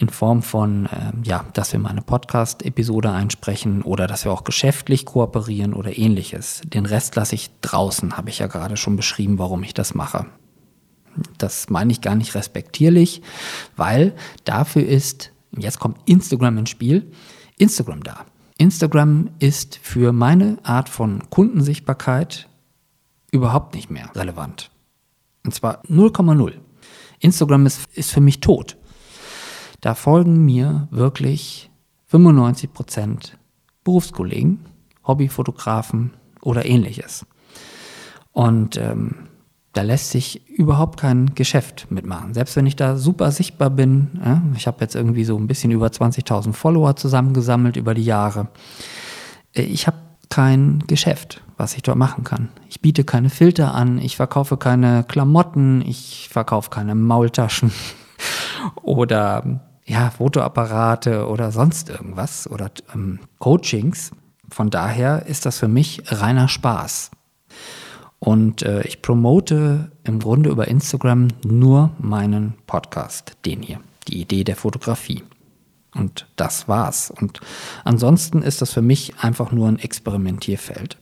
In 0.00 0.08
Form 0.08 0.42
von, 0.42 0.86
äh, 0.86 1.12
ja, 1.24 1.44
dass 1.54 1.72
wir 1.72 1.80
mal 1.80 1.90
eine 1.90 2.02
Podcast-Episode 2.02 3.10
einsprechen 3.10 3.82
oder 3.82 4.06
dass 4.06 4.24
wir 4.24 4.32
auch 4.32 4.44
geschäftlich 4.44 5.04
kooperieren 5.04 5.74
oder 5.74 5.98
ähnliches. 5.98 6.62
Den 6.64 6.86
Rest 6.86 7.16
lasse 7.16 7.34
ich 7.34 7.50
draußen, 7.62 8.16
habe 8.16 8.30
ich 8.30 8.38
ja 8.38 8.46
gerade 8.46 8.76
schon 8.76 8.94
beschrieben, 8.94 9.38
warum 9.38 9.64
ich 9.64 9.74
das 9.74 9.94
mache. 9.94 10.26
Das 11.36 11.68
meine 11.68 11.90
ich 11.90 12.00
gar 12.00 12.14
nicht 12.14 12.36
respektierlich, 12.36 13.22
weil 13.76 14.14
dafür 14.44 14.86
ist, 14.86 15.32
jetzt 15.56 15.80
kommt 15.80 15.98
Instagram 16.04 16.58
ins 16.58 16.70
Spiel, 16.70 17.10
Instagram 17.56 18.04
da. 18.04 18.24
Instagram 18.56 19.30
ist 19.38 19.78
für 19.82 20.12
meine 20.12 20.58
Art 20.62 20.88
von 20.88 21.28
Kundensichtbarkeit 21.30 22.48
überhaupt 23.30 23.74
nicht 23.74 23.90
mehr 23.90 24.10
relevant. 24.14 24.70
Und 25.44 25.54
zwar 25.54 25.84
0,0. 25.86 26.54
Instagram 27.20 27.66
ist, 27.66 27.88
ist 27.94 28.12
für 28.12 28.20
mich 28.20 28.40
tot. 28.40 28.76
Da 29.80 29.94
folgen 29.94 30.44
mir 30.44 30.88
wirklich 30.90 31.70
95 32.06 32.72
Prozent 32.72 33.38
Berufskollegen, 33.84 34.60
Hobbyfotografen 35.06 36.14
oder 36.42 36.66
ähnliches. 36.66 37.26
Und 38.32 38.76
ähm, 38.76 39.28
da 39.72 39.82
lässt 39.82 40.10
sich 40.10 40.48
überhaupt 40.48 40.98
kein 40.98 41.34
Geschäft 41.34 41.86
mitmachen. 41.90 42.34
Selbst 42.34 42.56
wenn 42.56 42.66
ich 42.66 42.76
da 42.76 42.96
super 42.96 43.30
sichtbar 43.30 43.70
bin, 43.70 44.20
ja, 44.24 44.42
ich 44.56 44.66
habe 44.66 44.80
jetzt 44.80 44.94
irgendwie 44.94 45.24
so 45.24 45.36
ein 45.36 45.46
bisschen 45.46 45.70
über 45.70 45.86
20.000 45.86 46.52
Follower 46.52 46.96
zusammengesammelt 46.96 47.76
über 47.76 47.94
die 47.94 48.04
Jahre. 48.04 48.48
Äh, 49.54 49.62
ich 49.62 49.86
habe 49.86 49.98
kein 50.28 50.84
Geschäft 50.86 51.42
was 51.58 51.74
ich 51.74 51.82
dort 51.82 51.98
machen 51.98 52.24
kann. 52.24 52.48
Ich 52.70 52.80
biete 52.80 53.04
keine 53.04 53.28
Filter 53.28 53.74
an, 53.74 53.98
ich 53.98 54.16
verkaufe 54.16 54.56
keine 54.56 55.04
Klamotten, 55.04 55.82
ich 55.82 56.28
verkaufe 56.30 56.70
keine 56.70 56.94
Maultaschen 56.94 57.72
oder 58.82 59.67
ja, 59.88 60.10
Fotoapparate 60.10 61.26
oder 61.26 61.50
sonst 61.50 61.88
irgendwas 61.88 62.48
oder 62.48 62.70
ähm, 62.94 63.20
Coachings. 63.38 64.12
Von 64.50 64.70
daher 64.70 65.26
ist 65.26 65.46
das 65.46 65.58
für 65.58 65.68
mich 65.68 66.02
reiner 66.06 66.48
Spaß. 66.48 67.10
Und 68.18 68.62
äh, 68.62 68.82
ich 68.82 69.02
promote 69.02 69.90
im 70.04 70.18
Grunde 70.18 70.50
über 70.50 70.68
Instagram 70.68 71.28
nur 71.44 71.90
meinen 71.98 72.54
Podcast, 72.66 73.36
den 73.46 73.62
hier, 73.62 73.80
die 74.08 74.20
Idee 74.20 74.44
der 74.44 74.56
Fotografie. 74.56 75.22
Und 75.94 76.26
das 76.36 76.68
war's. 76.68 77.10
Und 77.10 77.40
ansonsten 77.84 78.42
ist 78.42 78.60
das 78.60 78.72
für 78.72 78.82
mich 78.82 79.14
einfach 79.20 79.52
nur 79.52 79.68
ein 79.68 79.78
Experimentierfeld. 79.78 80.98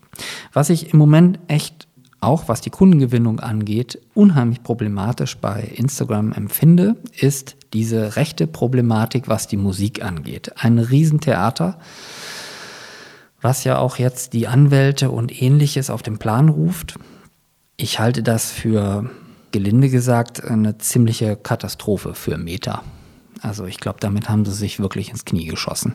Was 0.53 0.71
ich 0.71 0.93
im 0.93 0.99
Moment 0.99 1.39
echt 1.49 1.86
auch 2.21 2.49
was 2.49 2.61
die 2.61 2.71
Kundengewinnung 2.71 3.41
angeht, 3.41 4.01
unheimlich 4.15 4.63
problematisch 4.63 5.37
bei 5.37 5.61
Instagram 5.63 6.33
empfinde, 6.33 6.97
ist 7.19 7.57
diese 7.73 8.17
rechte 8.17 8.47
Problematik, 8.47 9.29
was 9.29 9.47
die 9.47 9.57
Musik 9.57 10.05
angeht. 10.05 10.53
Ein 10.57 10.79
Riesentheater, 10.79 11.79
was 13.41 13.65
ja 13.65 13.79
auch 13.79 13.99
jetzt 13.99 14.33
die 14.33 14.49
Anwälte 14.49 15.11
und 15.11 15.43
ähnliches 15.43 15.91
auf 15.91 16.03
den 16.03 16.19
Plan 16.19 16.49
ruft. 16.49 16.99
Ich 17.77 17.99
halte 17.99 18.23
das 18.23 18.51
für, 18.51 19.11
gelinde 19.53 19.91
gesagt, 19.91 20.43
eine 20.43 20.79
ziemliche 20.79 21.37
Katastrophe 21.37 22.15
für 22.15 22.39
Meta. 22.39 22.83
Also 23.43 23.67
ich 23.67 23.79
glaube, 23.79 23.99
damit 24.01 24.29
haben 24.29 24.45
sie 24.45 24.53
sich 24.53 24.81
wirklich 24.81 25.11
ins 25.11 25.25
Knie 25.25 25.47
geschossen. 25.47 25.95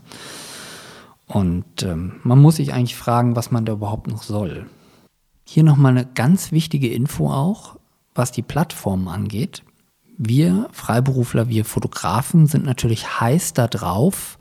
Und 1.26 1.84
ähm, 1.84 2.14
man 2.24 2.40
muss 2.40 2.58
sich 2.58 2.74
eigentlich 2.74 2.96
fragen, 2.96 3.36
was 3.36 3.52
man 3.52 3.66
da 3.66 3.74
überhaupt 3.74 4.08
noch 4.08 4.22
soll. 4.22 4.68
Hier 5.54 5.66
nochmal 5.66 5.92
eine 5.92 6.06
ganz 6.06 6.54
wichtige 6.54 6.88
Info 6.88 7.30
auch, 7.30 7.76
was 8.16 8.32
die 8.32 8.42
Plattformen 8.42 9.10
angeht. 9.10 9.64
Wir 10.18 10.70
Freiberufler, 10.72 11.50
wir 11.50 11.66
Fotografen 11.66 12.48
sind 12.48 12.64
natürlich 12.64 13.20
heiß 13.20 13.52
darauf, 13.52 14.40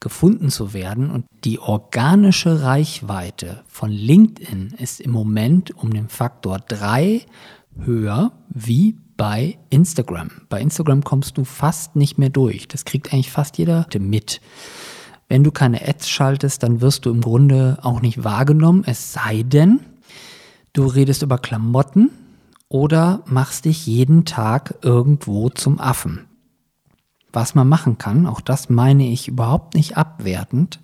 gefunden 0.00 0.50
zu 0.50 0.74
werden. 0.74 1.08
Und 1.08 1.26
die 1.44 1.60
organische 1.60 2.64
Reichweite 2.64 3.62
von 3.68 3.92
LinkedIn 3.92 4.74
ist 4.76 5.00
im 5.00 5.12
Moment 5.12 5.70
um 5.76 5.92
den 5.92 6.08
Faktor 6.08 6.58
3 6.58 7.24
höher 7.78 8.32
wie 8.48 8.96
bei 9.16 9.56
Instagram. 9.70 10.32
Bei 10.48 10.60
Instagram 10.60 11.04
kommst 11.04 11.38
du 11.38 11.44
fast 11.44 11.94
nicht 11.94 12.18
mehr 12.18 12.30
durch. 12.30 12.66
Das 12.66 12.84
kriegt 12.84 13.12
eigentlich 13.12 13.30
fast 13.30 13.56
jeder 13.56 13.86
mit. 14.00 14.40
Wenn 15.28 15.44
du 15.44 15.52
keine 15.52 15.86
Ads 15.86 16.08
schaltest, 16.08 16.64
dann 16.64 16.80
wirst 16.80 17.06
du 17.06 17.10
im 17.10 17.20
Grunde 17.20 17.78
auch 17.82 18.02
nicht 18.02 18.24
wahrgenommen, 18.24 18.82
es 18.84 19.12
sei 19.12 19.44
denn, 19.44 19.78
du 20.72 20.86
redest 20.86 21.22
über 21.22 21.38
Klamotten 21.38 22.10
oder 22.68 23.22
machst 23.26 23.66
dich 23.66 23.86
jeden 23.86 24.24
Tag 24.24 24.74
irgendwo 24.82 25.50
zum 25.50 25.78
Affen. 25.78 26.26
Was 27.32 27.54
man 27.54 27.68
machen 27.68 27.98
kann, 27.98 28.26
auch 28.26 28.40
das 28.40 28.68
meine 28.68 29.08
ich 29.08 29.28
überhaupt 29.28 29.74
nicht 29.74 29.96
abwertend, 29.96 30.80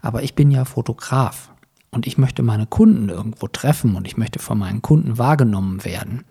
aber 0.00 0.22
ich 0.22 0.34
bin 0.34 0.50
ja 0.50 0.64
Fotograf 0.64 1.50
und 1.90 2.06
ich 2.06 2.16
möchte 2.16 2.42
meine 2.42 2.66
Kunden 2.66 3.08
irgendwo 3.08 3.48
treffen 3.48 3.96
und 3.96 4.06
ich 4.06 4.16
möchte 4.16 4.38
von 4.38 4.58
meinen 4.58 4.80
Kunden 4.80 5.18
wahrgenommen 5.18 5.84
werden. 5.84 6.24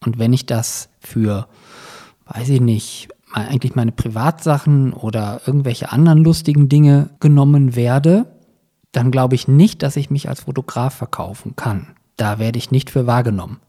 Und 0.00 0.18
wenn 0.18 0.32
ich 0.32 0.46
das 0.46 0.88
für, 1.00 1.48
weiß 2.26 2.48
ich 2.50 2.60
nicht, 2.60 3.08
eigentlich 3.32 3.74
meine 3.74 3.90
Privatsachen 3.90 4.92
oder 4.92 5.40
irgendwelche 5.46 5.90
anderen 5.90 6.18
lustigen 6.18 6.68
Dinge 6.68 7.10
genommen 7.18 7.74
werde, 7.74 8.26
dann 8.92 9.10
glaube 9.10 9.34
ich 9.34 9.48
nicht, 9.48 9.82
dass 9.82 9.96
ich 9.96 10.10
mich 10.10 10.28
als 10.28 10.42
Fotograf 10.42 10.94
verkaufen 10.94 11.56
kann. 11.56 11.96
Da 12.16 12.38
werde 12.38 12.58
ich 12.58 12.70
nicht 12.70 12.90
für 12.90 13.06
wahrgenommen. 13.06 13.60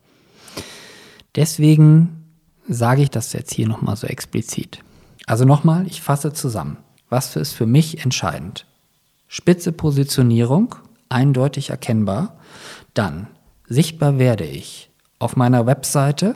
Deswegen 1.35 2.23
sage 2.67 3.03
ich 3.03 3.09
das 3.09 3.33
jetzt 3.33 3.53
hier 3.53 3.67
nochmal 3.67 3.95
so 3.95 4.07
explizit. 4.07 4.79
Also 5.25 5.45
nochmal, 5.45 5.87
ich 5.87 6.01
fasse 6.01 6.33
zusammen. 6.33 6.77
Was 7.09 7.35
ist 7.35 7.53
für 7.53 7.65
mich 7.65 8.03
entscheidend? 8.03 8.65
Spitze 9.27 9.71
Positionierung, 9.71 10.75
eindeutig 11.09 11.69
erkennbar. 11.69 12.37
Dann 12.93 13.27
sichtbar 13.67 14.19
werde 14.19 14.45
ich 14.45 14.89
auf 15.19 15.35
meiner 15.35 15.65
Webseite 15.65 16.35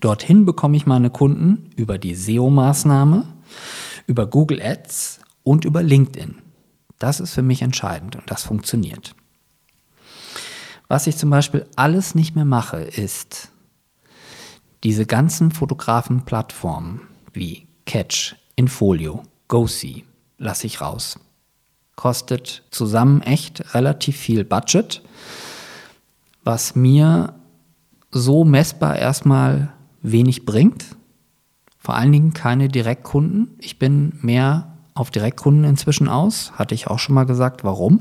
Dorthin 0.00 0.44
bekomme 0.44 0.76
ich 0.76 0.86
meine 0.86 1.10
Kunden 1.10 1.70
über 1.76 1.98
die 1.98 2.14
SEO-Maßnahme, 2.14 3.24
über 4.06 4.26
Google 4.26 4.60
Ads 4.62 5.20
und 5.42 5.64
über 5.64 5.82
LinkedIn. 5.82 6.36
Das 6.98 7.20
ist 7.20 7.32
für 7.32 7.42
mich 7.42 7.62
entscheidend 7.62 8.16
und 8.16 8.30
das 8.30 8.44
funktioniert. 8.44 9.14
Was 10.88 11.06
ich 11.06 11.16
zum 11.16 11.30
Beispiel 11.30 11.66
alles 11.76 12.14
nicht 12.14 12.36
mehr 12.36 12.44
mache, 12.44 12.78
ist 12.78 13.50
diese 14.84 15.06
ganzen 15.06 15.50
Fotografen-Plattformen 15.50 17.00
wie 17.32 17.66
Catch, 17.86 18.36
Infolio, 18.54 19.22
GoSee 19.48 20.04
lasse 20.38 20.66
ich 20.66 20.80
raus. 20.80 21.18
kostet 21.96 22.62
zusammen 22.70 23.22
echt 23.22 23.74
relativ 23.74 24.18
viel 24.18 24.44
Budget, 24.44 25.02
was 26.44 26.74
mir 26.76 27.34
so 28.10 28.44
messbar 28.44 28.96
erstmal 28.96 29.72
wenig 30.02 30.44
bringt. 30.44 30.84
Vor 31.78 31.94
allen 31.94 32.12
Dingen 32.12 32.34
keine 32.34 32.68
Direktkunden. 32.68 33.56
Ich 33.58 33.78
bin 33.78 34.12
mehr 34.20 34.76
auf 34.92 35.10
Direktkunden 35.10 35.64
inzwischen 35.64 36.08
aus, 36.08 36.52
hatte 36.52 36.74
ich 36.74 36.86
auch 36.86 36.98
schon 36.98 37.14
mal 37.14 37.24
gesagt, 37.24 37.64
warum. 37.64 38.00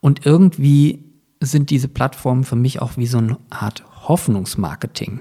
Und 0.00 0.24
irgendwie 0.24 1.05
sind 1.40 1.70
diese 1.70 1.88
Plattformen 1.88 2.44
für 2.44 2.56
mich 2.56 2.80
auch 2.80 2.96
wie 2.96 3.06
so 3.06 3.18
eine 3.18 3.38
Art 3.50 3.84
Hoffnungsmarketing. 4.08 5.20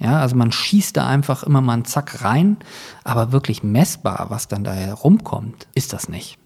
Ja, 0.00 0.20
also 0.20 0.36
man 0.36 0.52
schießt 0.52 0.96
da 0.96 1.08
einfach 1.08 1.42
immer 1.42 1.60
mal 1.60 1.72
einen 1.74 1.84
Zack 1.84 2.22
rein, 2.22 2.58
aber 3.02 3.32
wirklich 3.32 3.62
messbar, 3.62 4.26
was 4.28 4.46
dann 4.46 4.62
da 4.62 4.72
herumkommt, 4.72 5.66
ist 5.74 5.92
das 5.92 6.08
nicht. 6.08 6.38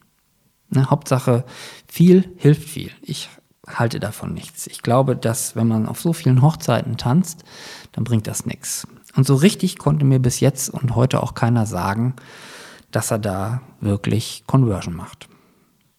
Ne, 0.71 0.89
Hauptsache, 0.89 1.45
viel 1.87 2.33
hilft 2.37 2.67
viel. 2.67 2.91
Ich 3.03 3.29
halte 3.67 4.01
davon 4.01 4.33
nichts. 4.33 4.67
Ich 4.67 4.83
glaube, 4.83 5.17
dass 5.17 5.55
wenn 5.55 5.69
man 5.69 5.87
auf 5.87 6.01
so 6.01 6.15
vielen 6.15 6.41
Hochzeiten 6.41 6.97
tanzt, 6.97 7.45
dann 7.93 8.05
bringt 8.05 8.27
das 8.27 8.47
nichts. 8.47 8.87
Und 9.15 9.27
so 9.27 9.35
richtig 9.35 9.79
konnte 9.79 10.07
mir 10.07 10.19
bis 10.19 10.41
jetzt 10.41 10.71
und 10.71 10.97
heute 10.97 11.23
auch 11.23 11.35
keiner 11.35 11.67
sagen, 11.67 12.15
dass 12.91 13.11
er 13.11 13.19
da 13.19 13.61
wirklich 13.81 14.45
Conversion 14.47 14.95
macht. 14.95 15.29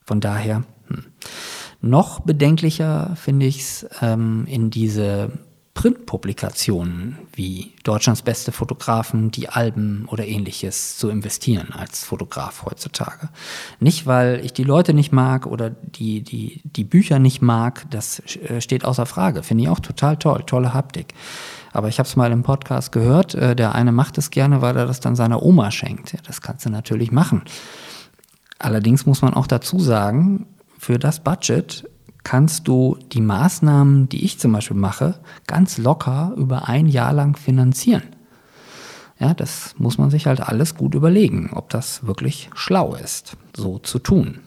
Von 0.04 0.20
daher, 0.20 0.64
hm. 0.88 1.06
Noch 1.84 2.22
bedenklicher 2.22 3.16
finde 3.16 3.46
ich 3.46 3.60
es, 3.60 3.86
ähm, 4.02 4.46
in 4.48 4.70
diese 4.70 5.32
Printpublikationen 5.74 7.18
wie 7.34 7.74
Deutschlands 7.84 8.22
beste 8.22 8.52
Fotografen, 8.52 9.32
die 9.32 9.50
Alben 9.50 10.06
oder 10.08 10.26
ähnliches 10.26 10.98
zu 10.98 11.10
investieren 11.10 11.74
als 11.74 12.06
Fotograf 12.06 12.64
heutzutage. 12.64 13.30
Nicht, 13.80 14.06
weil 14.06 14.46
ich 14.46 14.54
die 14.54 14.64
Leute 14.64 14.94
nicht 14.94 15.12
mag 15.12 15.46
oder 15.46 15.72
die, 15.72 16.22
die, 16.22 16.62
die 16.64 16.84
Bücher 16.84 17.20
nicht 17.20 17.42
mag, 17.42 17.86
das 17.90 18.20
äh, 18.20 18.62
steht 18.62 18.86
außer 18.86 19.06
Frage. 19.06 19.44
Finde 19.44 19.64
ich 19.64 19.70
auch 19.70 19.82
total 19.82 20.16
toll, 20.16 20.44
tolle 20.46 20.74
Haptik. 20.74 21.14
Aber 21.74 21.90
ich 21.90 22.00
habe 22.00 22.08
es 22.08 22.16
mal 22.16 22.32
im 22.32 22.44
Podcast 22.44 22.94
gehört, 22.94 23.36
äh, 23.36 23.56
der 23.56 23.76
eine 23.76 23.92
macht 23.92 24.18
es 24.18 24.30
gerne, 24.30 24.62
weil 24.62 24.78
er 24.78 24.86
das 24.86 25.02
dann 25.02 25.18
seiner 25.18 25.44
Oma 25.44 25.72
schenkt. 25.72 26.16
Das 26.28 26.42
kannst 26.42 26.66
du 26.66 26.70
natürlich 26.70 27.12
machen. 27.12 27.42
Allerdings 28.60 29.06
muss 29.06 29.22
man 29.22 29.34
auch 29.34 29.48
dazu 29.48 29.80
sagen, 29.80 30.46
für 30.84 31.00
das 31.00 31.22
Budget 31.22 31.90
kannst 32.26 32.68
du 32.68 32.98
die 33.14 33.22
Maßnahmen, 33.22 34.10
die 34.10 34.26
ich 34.26 34.38
zum 34.38 34.52
Beispiel 34.52 34.76
mache, 34.76 35.18
ganz 35.48 35.78
locker 35.78 36.34
über 36.36 36.68
ein 36.68 36.88
Jahr 36.88 37.14
lang 37.14 37.38
finanzieren. 37.38 38.04
Ja, 39.18 39.34
das 39.34 39.76
muss 39.78 39.98
man 39.98 40.10
sich 40.10 40.26
halt 40.26 40.42
alles 40.42 40.76
gut 40.76 40.94
überlegen, 40.94 41.52
ob 41.54 41.70
das 41.70 42.06
wirklich 42.06 42.50
schlau 42.54 42.96
ist, 42.96 43.38
so 43.56 43.80
zu 43.80 43.98
tun. 43.98 44.42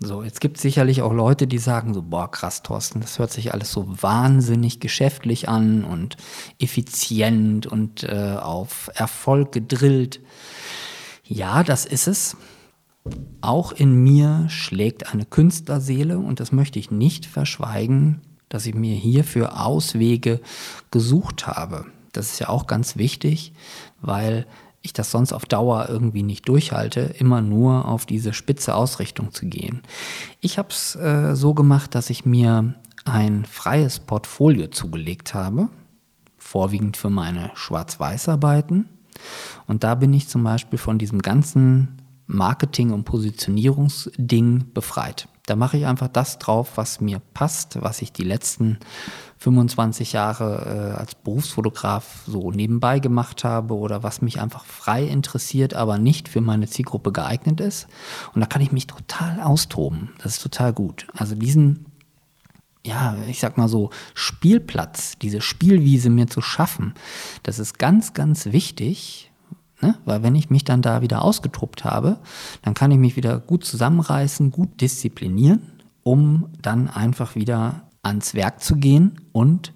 So, 0.00 0.22
jetzt 0.22 0.40
gibt 0.40 0.56
es 0.56 0.62
sicherlich 0.62 1.02
auch 1.02 1.12
Leute, 1.12 1.46
die 1.46 1.58
sagen 1.58 1.92
so, 1.92 2.00
boah, 2.00 2.30
krass, 2.30 2.62
Thorsten, 2.62 3.02
das 3.02 3.18
hört 3.18 3.30
sich 3.30 3.52
alles 3.52 3.70
so 3.70 3.84
wahnsinnig 3.86 4.80
geschäftlich 4.80 5.50
an 5.50 5.84
und 5.84 6.16
effizient 6.58 7.66
und 7.66 8.04
äh, 8.04 8.36
auf 8.40 8.90
Erfolg 8.94 9.52
gedrillt. 9.52 10.20
Ja, 11.24 11.62
das 11.62 11.84
ist 11.84 12.06
es. 12.06 12.38
Auch 13.40 13.72
in 13.72 13.94
mir 14.02 14.46
schlägt 14.48 15.12
eine 15.12 15.26
Künstlerseele 15.26 16.18
und 16.18 16.40
das 16.40 16.52
möchte 16.52 16.78
ich 16.78 16.90
nicht 16.90 17.26
verschweigen, 17.26 18.22
dass 18.48 18.66
ich 18.66 18.74
mir 18.74 18.94
hierfür 18.94 19.60
Auswege 19.60 20.40
gesucht 20.90 21.46
habe. 21.46 21.86
Das 22.12 22.32
ist 22.32 22.38
ja 22.38 22.48
auch 22.48 22.66
ganz 22.66 22.96
wichtig, 22.96 23.52
weil 24.00 24.46
ich 24.80 24.92
das 24.92 25.10
sonst 25.10 25.32
auf 25.32 25.46
Dauer 25.46 25.88
irgendwie 25.88 26.22
nicht 26.22 26.48
durchhalte, 26.48 27.00
immer 27.00 27.40
nur 27.40 27.88
auf 27.88 28.06
diese 28.06 28.32
spitze 28.32 28.74
Ausrichtung 28.74 29.32
zu 29.32 29.46
gehen. 29.46 29.82
Ich 30.40 30.58
habe 30.58 30.68
es 30.68 30.94
äh, 30.94 31.34
so 31.34 31.54
gemacht, 31.54 31.94
dass 31.94 32.10
ich 32.10 32.24
mir 32.24 32.74
ein 33.04 33.44
freies 33.44 33.98
Portfolio 33.98 34.68
zugelegt 34.68 35.34
habe, 35.34 35.68
vorwiegend 36.36 36.96
für 36.96 37.10
meine 37.10 37.50
Schwarz-Weiß-Arbeiten. 37.54 38.88
Und 39.66 39.84
da 39.84 39.94
bin 39.94 40.12
ich 40.12 40.28
zum 40.28 40.44
Beispiel 40.44 40.78
von 40.78 40.98
diesem 40.98 41.22
ganzen 41.22 42.03
Marketing- 42.26 42.92
und 42.92 43.04
Positionierungsding 43.04 44.72
befreit. 44.72 45.28
Da 45.46 45.56
mache 45.56 45.76
ich 45.76 45.86
einfach 45.86 46.08
das 46.08 46.38
drauf, 46.38 46.72
was 46.76 47.02
mir 47.02 47.20
passt, 47.34 47.82
was 47.82 48.00
ich 48.00 48.12
die 48.12 48.24
letzten 48.24 48.78
25 49.38 50.14
Jahre 50.14 50.94
äh, 50.94 50.98
als 50.98 51.14
Berufsfotograf 51.16 52.22
so 52.26 52.50
nebenbei 52.50 52.98
gemacht 52.98 53.44
habe 53.44 53.74
oder 53.74 54.02
was 54.02 54.22
mich 54.22 54.40
einfach 54.40 54.64
frei 54.64 55.04
interessiert, 55.04 55.74
aber 55.74 55.98
nicht 55.98 56.30
für 56.30 56.40
meine 56.40 56.66
Zielgruppe 56.66 57.12
geeignet 57.12 57.60
ist. 57.60 57.88
Und 58.34 58.40
da 58.40 58.46
kann 58.46 58.62
ich 58.62 58.72
mich 58.72 58.86
total 58.86 59.40
austoben. 59.42 60.12
Das 60.22 60.36
ist 60.36 60.42
total 60.42 60.72
gut. 60.72 61.06
Also 61.14 61.34
diesen, 61.34 61.84
ja, 62.86 63.14
ich 63.28 63.38
sag 63.38 63.58
mal 63.58 63.68
so, 63.68 63.90
Spielplatz, 64.14 65.18
diese 65.20 65.42
Spielwiese 65.42 66.08
mir 66.08 66.26
zu 66.26 66.40
schaffen, 66.40 66.94
das 67.42 67.58
ist 67.58 67.78
ganz, 67.78 68.14
ganz 68.14 68.46
wichtig, 68.46 69.30
Ne? 69.80 69.96
Weil 70.04 70.22
wenn 70.22 70.34
ich 70.34 70.50
mich 70.50 70.64
dann 70.64 70.82
da 70.82 71.02
wieder 71.02 71.22
ausgetobt 71.22 71.84
habe, 71.84 72.18
dann 72.62 72.74
kann 72.74 72.90
ich 72.90 72.98
mich 72.98 73.16
wieder 73.16 73.38
gut 73.38 73.64
zusammenreißen, 73.64 74.50
gut 74.50 74.80
disziplinieren, 74.80 75.62
um 76.02 76.48
dann 76.62 76.88
einfach 76.88 77.34
wieder 77.34 77.82
ans 78.02 78.34
Werk 78.34 78.62
zu 78.62 78.76
gehen 78.76 79.20
und 79.32 79.72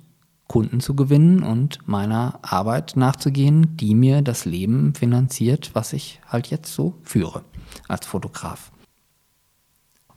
Kunden 0.46 0.80
zu 0.80 0.96
gewinnen 0.96 1.42
und 1.42 1.86
meiner 1.86 2.38
Arbeit 2.42 2.96
nachzugehen, 2.96 3.76
die 3.76 3.94
mir 3.94 4.22
das 4.22 4.46
Leben 4.46 4.94
finanziert, 4.94 5.70
was 5.74 5.92
ich 5.92 6.20
halt 6.26 6.46
jetzt 6.48 6.72
so 6.72 6.94
führe 7.02 7.44
als 7.86 8.06
Fotograf. 8.06 8.72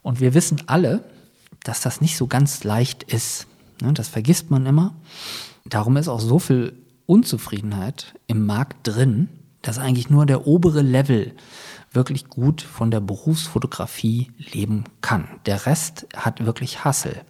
Und 0.00 0.20
wir 0.20 0.34
wissen 0.34 0.62
alle, 0.66 1.04
dass 1.64 1.82
das 1.82 2.00
nicht 2.00 2.16
so 2.16 2.26
ganz 2.26 2.64
leicht 2.64 3.02
ist. 3.04 3.46
Ne? 3.82 3.92
Das 3.92 4.08
vergisst 4.08 4.50
man 4.50 4.64
immer. 4.64 4.94
Darum 5.66 5.96
ist 5.96 6.08
auch 6.08 6.20
so 6.20 6.38
viel 6.38 6.72
Unzufriedenheit 7.06 8.14
im 8.26 8.46
Markt 8.46 8.86
drin, 8.86 9.28
dass 9.62 9.78
eigentlich 9.78 10.10
nur 10.10 10.26
der 10.26 10.46
obere 10.46 10.82
Level 10.82 11.32
wirklich 11.92 12.28
gut 12.28 12.62
von 12.62 12.90
der 12.90 13.00
Berufsfotografie 13.00 14.32
leben 14.36 14.84
kann. 15.00 15.28
Der 15.46 15.66
Rest 15.66 16.06
hat 16.16 16.44
wirklich 16.44 16.84
Hassel 16.84 17.22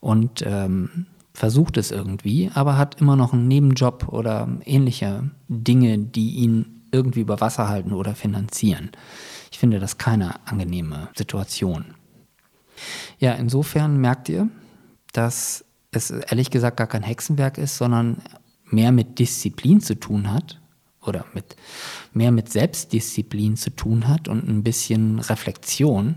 und 0.00 0.42
ähm, 0.46 1.06
versucht 1.34 1.76
es 1.76 1.90
irgendwie, 1.90 2.50
aber 2.54 2.76
hat 2.76 3.00
immer 3.00 3.16
noch 3.16 3.32
einen 3.32 3.48
Nebenjob 3.48 4.08
oder 4.08 4.48
ähnliche 4.64 5.30
Dinge, 5.48 5.98
die 5.98 6.36
ihn 6.36 6.82
irgendwie 6.90 7.20
über 7.20 7.40
Wasser 7.40 7.68
halten 7.68 7.92
oder 7.92 8.14
finanzieren. 8.14 8.90
Ich 9.50 9.58
finde 9.58 9.80
das 9.80 9.98
keine 9.98 10.46
angenehme 10.46 11.08
Situation. 11.14 11.94
Ja, 13.18 13.32
insofern 13.32 13.98
merkt 13.98 14.28
ihr, 14.28 14.48
dass 15.12 15.64
es 15.90 16.10
ehrlich 16.10 16.50
gesagt 16.50 16.76
gar 16.76 16.86
kein 16.86 17.02
Hexenwerk 17.02 17.58
ist, 17.58 17.76
sondern 17.76 18.18
mehr 18.64 18.92
mit 18.92 19.18
Disziplin 19.18 19.80
zu 19.80 19.94
tun 19.98 20.32
hat 20.32 20.61
oder 21.04 21.24
mit 21.34 21.56
mehr 22.12 22.30
mit 22.30 22.50
Selbstdisziplin 22.50 23.56
zu 23.56 23.70
tun 23.70 24.08
hat 24.08 24.28
und 24.28 24.48
ein 24.48 24.62
bisschen 24.62 25.18
Reflexion, 25.18 26.16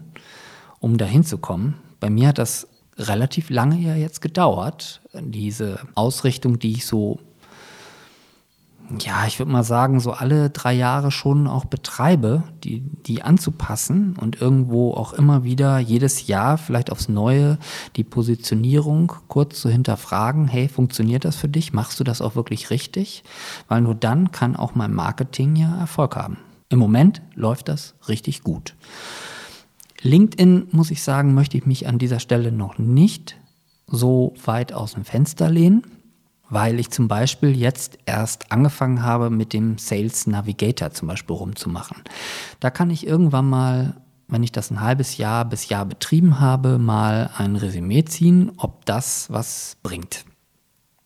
um 0.80 0.98
dahin 0.98 1.24
zu 1.24 1.38
kommen. 1.38 1.76
Bei 2.00 2.10
mir 2.10 2.30
hat 2.30 2.38
das 2.38 2.67
relativ 2.98 3.50
lange 3.50 3.80
ja 3.80 3.95
jetzt 3.95 4.21
gedauert, 4.21 5.02
diese 5.13 5.80
Ausrichtung, 5.95 6.60
die 6.60 6.74
ich 6.74 6.86
so 6.86 7.19
ja, 9.00 9.26
ich 9.26 9.39
würde 9.39 9.52
mal 9.52 9.63
sagen, 9.63 10.00
so 10.00 10.12
alle 10.12 10.50
drei 10.50 10.74
Jahre 10.74 11.12
schon 11.12 11.48
auch 11.48 11.65
betreibe, 11.65 12.43
die, 12.63 12.82
die 12.82 13.24
anzupassen 13.24 14.15
und 14.19 14.41
irgendwo 14.41 14.93
auch 14.93 15.13
immer 15.13 15.43
wieder 15.43 15.80
jedes 15.80 16.28
Jahr 16.28 16.58
vielleicht 16.58 16.91
aufs 16.91 17.10
Neue 17.10 17.58
die 17.95 18.04
Positionierung 18.04 19.13
kurz 19.28 19.62
zu 19.62 19.69
hinterfragen, 19.69 20.48
hey, 20.48 20.67
funktioniert 20.67 21.26
das 21.26 21.36
für 21.36 21.50
dich? 21.50 21.74
Machst 21.74 22.00
du 22.00 22.04
das 22.04 22.21
auch 22.21 22.36
wirklich 22.36 22.69
richtig? 22.69 23.24
Weil 23.67 23.82
nur 23.82 23.95
dann 23.95 24.32
kann 24.32 24.56
auch 24.56 24.76
mein 24.76 24.93
Marketing 24.93 25.56
ja 25.56 25.78
Erfolg 25.78 26.15
haben. 26.15 26.38
Im 26.69 26.80
Moment 26.80 27.21
läuft 27.34 27.67
das 27.69 27.95
richtig 28.08 28.43
gut. 28.43 28.76
LinkedIn, 30.02 30.67
muss 30.71 30.91
ich 30.91 31.02
sagen, 31.02 31.34
möchte 31.34 31.58
ich 31.58 31.65
mich 31.65 31.88
an 31.88 31.98
dieser 31.98 32.19
Stelle 32.19 32.52
noch 32.52 32.78
nicht 32.78 33.38
so 33.88 34.34
weit 34.43 34.74
aus 34.74 34.93
dem 34.93 35.06
Fenster 35.06 35.50
lehnen 35.50 35.84
weil 36.49 36.79
ich 36.79 36.91
zum 36.91 37.08
Beispiel 37.08 37.55
jetzt 37.55 37.97
erst 38.05 38.51
angefangen 38.51 39.03
habe, 39.03 39.29
mit 39.29 39.53
dem 39.53 39.77
Sales 39.77 40.27
Navigator 40.27 40.91
zum 40.91 41.08
Beispiel 41.08 41.36
rumzumachen. 41.36 41.97
Da 42.60 42.69
kann 42.69 42.89
ich 42.89 43.08
irgendwann 43.08 43.49
mal, 43.49 44.01
wenn 44.27 44.43
ich 44.43 44.51
das 44.51 44.71
ein 44.71 44.81
halbes 44.81 45.17
Jahr 45.17 45.45
bis 45.45 45.69
Jahr 45.69 45.86
betrieben 45.86 46.39
habe, 46.39 46.77
mal 46.77 47.31
ein 47.38 47.55
Resümee 47.55 48.05
ziehen, 48.05 48.51
ob 48.58 48.86
das 48.86 49.31
was 49.31 49.77
bringt. 49.81 50.25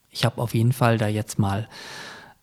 Ich 0.09 0.25
habe 0.25 0.41
auf 0.41 0.53
jeden 0.53 0.73
Fall 0.73 0.97
da 0.97 1.07
jetzt 1.07 1.39
mal 1.39 1.67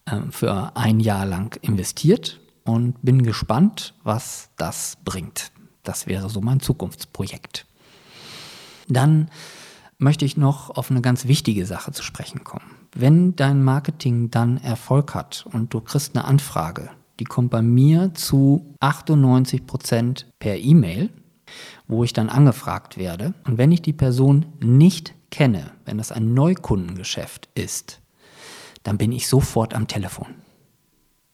äh, 0.06 0.20
für 0.30 0.76
ein 0.76 1.00
Jahr 1.00 1.26
lang 1.26 1.58
investiert 1.62 2.40
und 2.64 3.02
bin 3.02 3.22
gespannt, 3.22 3.94
was 4.02 4.50
das 4.56 4.98
bringt. 5.04 5.52
Das 5.82 6.06
wäre 6.06 6.28
so 6.30 6.40
mein 6.40 6.60
Zukunftsprojekt. 6.60 7.66
Dann 8.88 9.30
möchte 9.98 10.24
ich 10.24 10.36
noch 10.36 10.70
auf 10.70 10.90
eine 10.90 11.00
ganz 11.00 11.26
wichtige 11.26 11.66
Sache 11.66 11.92
zu 11.92 12.02
sprechen 12.02 12.44
kommen. 12.44 12.75
Wenn 12.98 13.36
dein 13.36 13.62
Marketing 13.62 14.30
dann 14.30 14.56
Erfolg 14.56 15.14
hat 15.14 15.44
und 15.52 15.74
du 15.74 15.82
kriegst 15.82 16.16
eine 16.16 16.24
Anfrage, 16.24 16.88
die 17.20 17.24
kommt 17.24 17.50
bei 17.50 17.60
mir 17.60 18.14
zu 18.14 18.74
98 18.80 19.66
Prozent 19.66 20.26
per 20.38 20.56
E-Mail, 20.56 21.10
wo 21.88 22.04
ich 22.04 22.14
dann 22.14 22.30
angefragt 22.30 22.96
werde. 22.96 23.34
Und 23.44 23.58
wenn 23.58 23.70
ich 23.70 23.82
die 23.82 23.92
Person 23.92 24.46
nicht 24.60 25.12
kenne, 25.30 25.72
wenn 25.84 25.98
das 25.98 26.10
ein 26.10 26.32
Neukundengeschäft 26.32 27.50
ist, 27.54 28.00
dann 28.82 28.96
bin 28.96 29.12
ich 29.12 29.28
sofort 29.28 29.74
am 29.74 29.88
Telefon. 29.88 30.28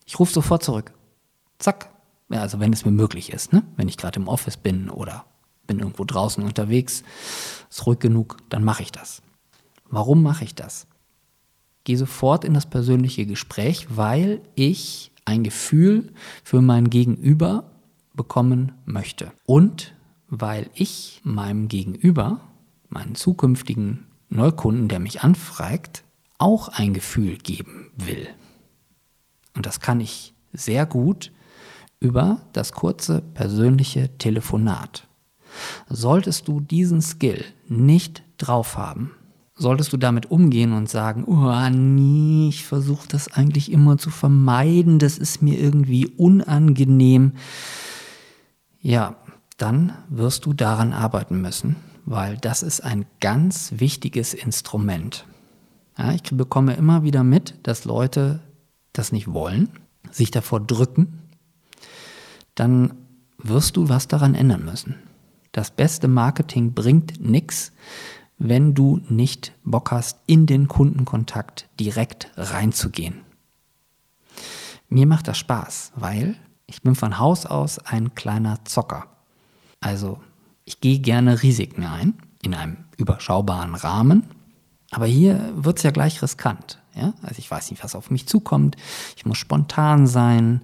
Ich 0.04 0.18
rufe 0.18 0.32
sofort 0.32 0.64
zurück. 0.64 0.92
Zack. 1.60 1.90
Ja, 2.28 2.40
also 2.40 2.58
wenn 2.58 2.72
es 2.72 2.84
mir 2.84 2.90
möglich 2.90 3.32
ist, 3.32 3.52
ne? 3.52 3.62
wenn 3.76 3.86
ich 3.86 3.98
gerade 3.98 4.18
im 4.18 4.26
Office 4.26 4.56
bin 4.56 4.90
oder 4.90 5.26
bin 5.68 5.78
irgendwo 5.78 6.04
draußen 6.04 6.42
unterwegs, 6.42 7.04
ist 7.70 7.86
ruhig 7.86 8.00
genug, 8.00 8.38
dann 8.48 8.64
mache 8.64 8.82
ich 8.82 8.90
das. 8.90 9.22
Warum 9.90 10.24
mache 10.24 10.42
ich 10.42 10.56
das? 10.56 10.88
Gehe 11.84 11.96
sofort 11.96 12.44
in 12.44 12.54
das 12.54 12.66
persönliche 12.66 13.26
Gespräch, 13.26 13.86
weil 13.90 14.40
ich 14.54 15.10
ein 15.24 15.42
Gefühl 15.42 16.12
für 16.44 16.60
mein 16.60 16.90
Gegenüber 16.90 17.70
bekommen 18.14 18.72
möchte. 18.84 19.32
Und 19.46 19.94
weil 20.28 20.70
ich 20.74 21.20
meinem 21.24 21.68
Gegenüber, 21.68 22.40
meinen 22.88 23.14
zukünftigen 23.14 24.06
Neukunden, 24.28 24.88
der 24.88 24.98
mich 24.98 25.22
anfragt, 25.22 26.04
auch 26.38 26.68
ein 26.68 26.94
Gefühl 26.94 27.36
geben 27.36 27.90
will. 27.96 28.26
Und 29.54 29.66
das 29.66 29.80
kann 29.80 30.00
ich 30.00 30.34
sehr 30.52 30.86
gut 30.86 31.32
über 32.00 32.40
das 32.52 32.72
kurze 32.72 33.20
persönliche 33.20 34.16
Telefonat. 34.18 35.06
Solltest 35.88 36.48
du 36.48 36.60
diesen 36.60 37.02
Skill 37.02 37.44
nicht 37.68 38.22
drauf 38.38 38.76
haben, 38.76 39.12
solltest 39.62 39.92
du 39.92 39.96
damit 39.96 40.30
umgehen 40.30 40.72
und 40.72 40.90
sagen, 40.90 41.24
oh 41.24 41.70
nee, 41.70 42.48
ich 42.48 42.64
versuche 42.64 43.08
das 43.08 43.32
eigentlich 43.32 43.72
immer 43.72 43.96
zu 43.96 44.10
vermeiden, 44.10 44.98
das 44.98 45.16
ist 45.16 45.40
mir 45.40 45.58
irgendwie 45.58 46.06
unangenehm. 46.06 47.32
Ja, 48.82 49.16
dann 49.56 49.94
wirst 50.10 50.44
du 50.44 50.52
daran 50.52 50.92
arbeiten 50.92 51.40
müssen, 51.40 51.76
weil 52.04 52.36
das 52.36 52.62
ist 52.62 52.80
ein 52.80 53.06
ganz 53.20 53.72
wichtiges 53.76 54.34
Instrument. 54.34 55.24
Ja, 55.96 56.12
ich 56.12 56.22
bekomme 56.22 56.74
immer 56.74 57.02
wieder 57.04 57.22
mit, 57.22 57.54
dass 57.62 57.84
Leute 57.84 58.40
das 58.92 59.12
nicht 59.12 59.32
wollen, 59.32 59.68
sich 60.10 60.30
davor 60.30 60.60
drücken. 60.60 61.20
Dann 62.54 62.94
wirst 63.38 63.76
du 63.76 63.88
was 63.88 64.08
daran 64.08 64.34
ändern 64.34 64.64
müssen. 64.64 64.96
Das 65.52 65.70
beste 65.70 66.08
Marketing 66.08 66.72
bringt 66.72 67.20
nichts, 67.20 67.72
wenn 68.44 68.74
du 68.74 69.00
nicht 69.08 69.52
Bock 69.64 69.92
hast, 69.92 70.18
in 70.26 70.46
den 70.46 70.66
Kundenkontakt 70.66 71.68
direkt 71.78 72.30
reinzugehen. 72.36 73.20
Mir 74.88 75.06
macht 75.06 75.28
das 75.28 75.38
Spaß, 75.38 75.92
weil 75.94 76.36
ich 76.66 76.82
bin 76.82 76.96
von 76.96 77.18
Haus 77.18 77.46
aus 77.46 77.78
ein 77.78 78.14
kleiner 78.14 78.64
Zocker. 78.64 79.06
Also 79.80 80.18
ich 80.64 80.80
gehe 80.80 80.98
gerne 80.98 81.42
Risiken 81.42 81.84
ein, 81.84 82.14
in 82.42 82.54
einem 82.54 82.78
überschaubaren 82.96 83.74
Rahmen, 83.76 84.24
aber 84.90 85.06
hier 85.06 85.52
wird 85.54 85.78
es 85.78 85.84
ja 85.84 85.92
gleich 85.92 86.20
riskant. 86.20 86.82
Ja? 86.94 87.14
Also 87.22 87.38
ich 87.38 87.50
weiß 87.50 87.70
nicht, 87.70 87.82
was 87.84 87.94
auf 87.94 88.10
mich 88.10 88.26
zukommt, 88.26 88.76
ich 89.16 89.24
muss 89.24 89.38
spontan 89.38 90.08
sein 90.08 90.62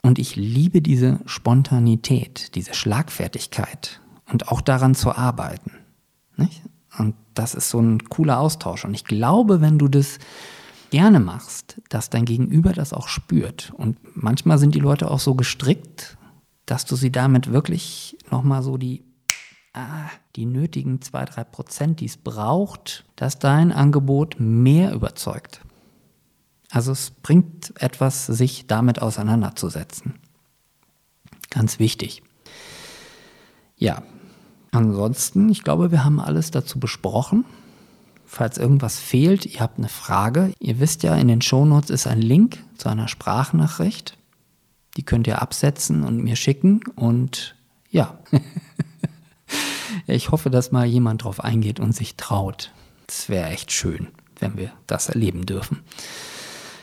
und 0.00 0.20
ich 0.20 0.36
liebe 0.36 0.80
diese 0.80 1.18
Spontanität, 1.26 2.54
diese 2.54 2.72
Schlagfertigkeit 2.72 4.00
und 4.30 4.48
auch 4.48 4.60
daran 4.60 4.94
zu 4.94 5.12
arbeiten. 5.12 5.72
Nicht? 6.36 6.62
Und 6.98 7.14
das 7.34 7.54
ist 7.54 7.70
so 7.70 7.80
ein 7.80 8.04
cooler 8.04 8.38
Austausch. 8.38 8.84
Und 8.84 8.94
ich 8.94 9.04
glaube, 9.04 9.60
wenn 9.60 9.78
du 9.78 9.88
das 9.88 10.18
gerne 10.90 11.18
machst, 11.18 11.80
dass 11.88 12.10
dein 12.10 12.24
Gegenüber 12.24 12.72
das 12.72 12.92
auch 12.92 13.08
spürt. 13.08 13.72
Und 13.76 13.98
manchmal 14.14 14.58
sind 14.58 14.74
die 14.74 14.80
Leute 14.80 15.10
auch 15.10 15.18
so 15.18 15.34
gestrickt, 15.34 16.16
dass 16.66 16.84
du 16.84 16.96
sie 16.96 17.10
damit 17.10 17.50
wirklich 17.50 18.16
nochmal 18.30 18.62
so 18.62 18.76
die, 18.76 19.04
ah, 19.72 20.08
die 20.36 20.46
nötigen 20.46 21.02
zwei, 21.02 21.24
drei 21.24 21.44
Prozent, 21.44 22.00
die 22.00 22.06
es 22.06 22.16
braucht, 22.16 23.04
dass 23.16 23.38
dein 23.38 23.72
Angebot 23.72 24.36
mehr 24.38 24.94
überzeugt. 24.94 25.62
Also 26.70 26.92
es 26.92 27.10
bringt 27.10 27.72
etwas, 27.80 28.26
sich 28.26 28.66
damit 28.66 29.02
auseinanderzusetzen. 29.02 30.14
Ganz 31.50 31.78
wichtig. 31.78 32.22
Ja, 33.76 34.02
ansonsten, 34.74 35.48
ich 35.48 35.62
glaube, 35.62 35.90
wir 35.90 36.04
haben 36.04 36.20
alles 36.20 36.50
dazu 36.50 36.78
besprochen. 36.78 37.44
Falls 38.26 38.58
irgendwas 38.58 38.98
fehlt, 38.98 39.46
ihr 39.46 39.60
habt 39.60 39.78
eine 39.78 39.88
Frage, 39.88 40.52
ihr 40.58 40.80
wisst 40.80 41.02
ja, 41.02 41.14
in 41.14 41.28
den 41.28 41.40
Shownotes 41.40 41.90
ist 41.90 42.06
ein 42.06 42.20
Link 42.20 42.58
zu 42.76 42.88
einer 42.88 43.06
Sprachnachricht. 43.06 44.16
Die 44.96 45.04
könnt 45.04 45.26
ihr 45.26 45.40
absetzen 45.42 46.04
und 46.04 46.22
mir 46.22 46.36
schicken. 46.36 46.80
Und 46.96 47.54
ja, 47.90 48.18
ich 50.06 50.30
hoffe, 50.30 50.50
dass 50.50 50.72
mal 50.72 50.86
jemand 50.86 51.24
drauf 51.24 51.42
eingeht 51.42 51.80
und 51.80 51.94
sich 51.94 52.16
traut. 52.16 52.72
Das 53.06 53.28
wäre 53.28 53.50
echt 53.50 53.70
schön, 53.72 54.08
wenn 54.40 54.56
wir 54.56 54.72
das 54.86 55.08
erleben 55.08 55.46
dürfen. 55.46 55.80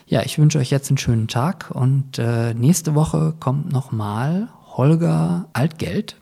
Ja, 0.05 0.23
ich 0.23 0.37
wünsche 0.37 0.59
euch 0.59 0.69
jetzt 0.71 0.89
einen 0.89 0.97
schönen 0.97 1.27
Tag 1.27 1.71
und 1.71 2.19
äh, 2.19 2.53
nächste 2.53 2.95
Woche 2.95 3.33
kommt 3.39 3.71
nochmal 3.71 4.49
Holger 4.75 5.47
Altgeld. 5.53 6.17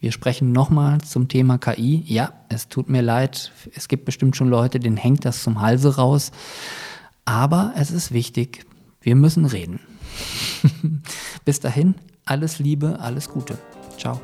Wir 0.00 0.12
sprechen 0.12 0.52
nochmal 0.52 1.00
zum 1.00 1.28
Thema 1.28 1.58
KI. 1.58 2.02
Ja, 2.06 2.32
es 2.48 2.68
tut 2.68 2.88
mir 2.88 3.02
leid, 3.02 3.52
es 3.74 3.88
gibt 3.88 4.04
bestimmt 4.04 4.36
schon 4.36 4.48
Leute, 4.48 4.78
denen 4.78 4.96
hängt 4.96 5.24
das 5.24 5.42
zum 5.42 5.60
Halse 5.60 5.96
raus. 5.96 6.32
Aber 7.24 7.72
es 7.76 7.90
ist 7.90 8.12
wichtig, 8.12 8.66
wir 9.00 9.16
müssen 9.16 9.46
reden. 9.46 9.80
Bis 11.44 11.60
dahin, 11.60 11.94
alles 12.24 12.58
Liebe, 12.58 13.00
alles 13.00 13.28
Gute. 13.28 13.58
Ciao. 13.96 14.20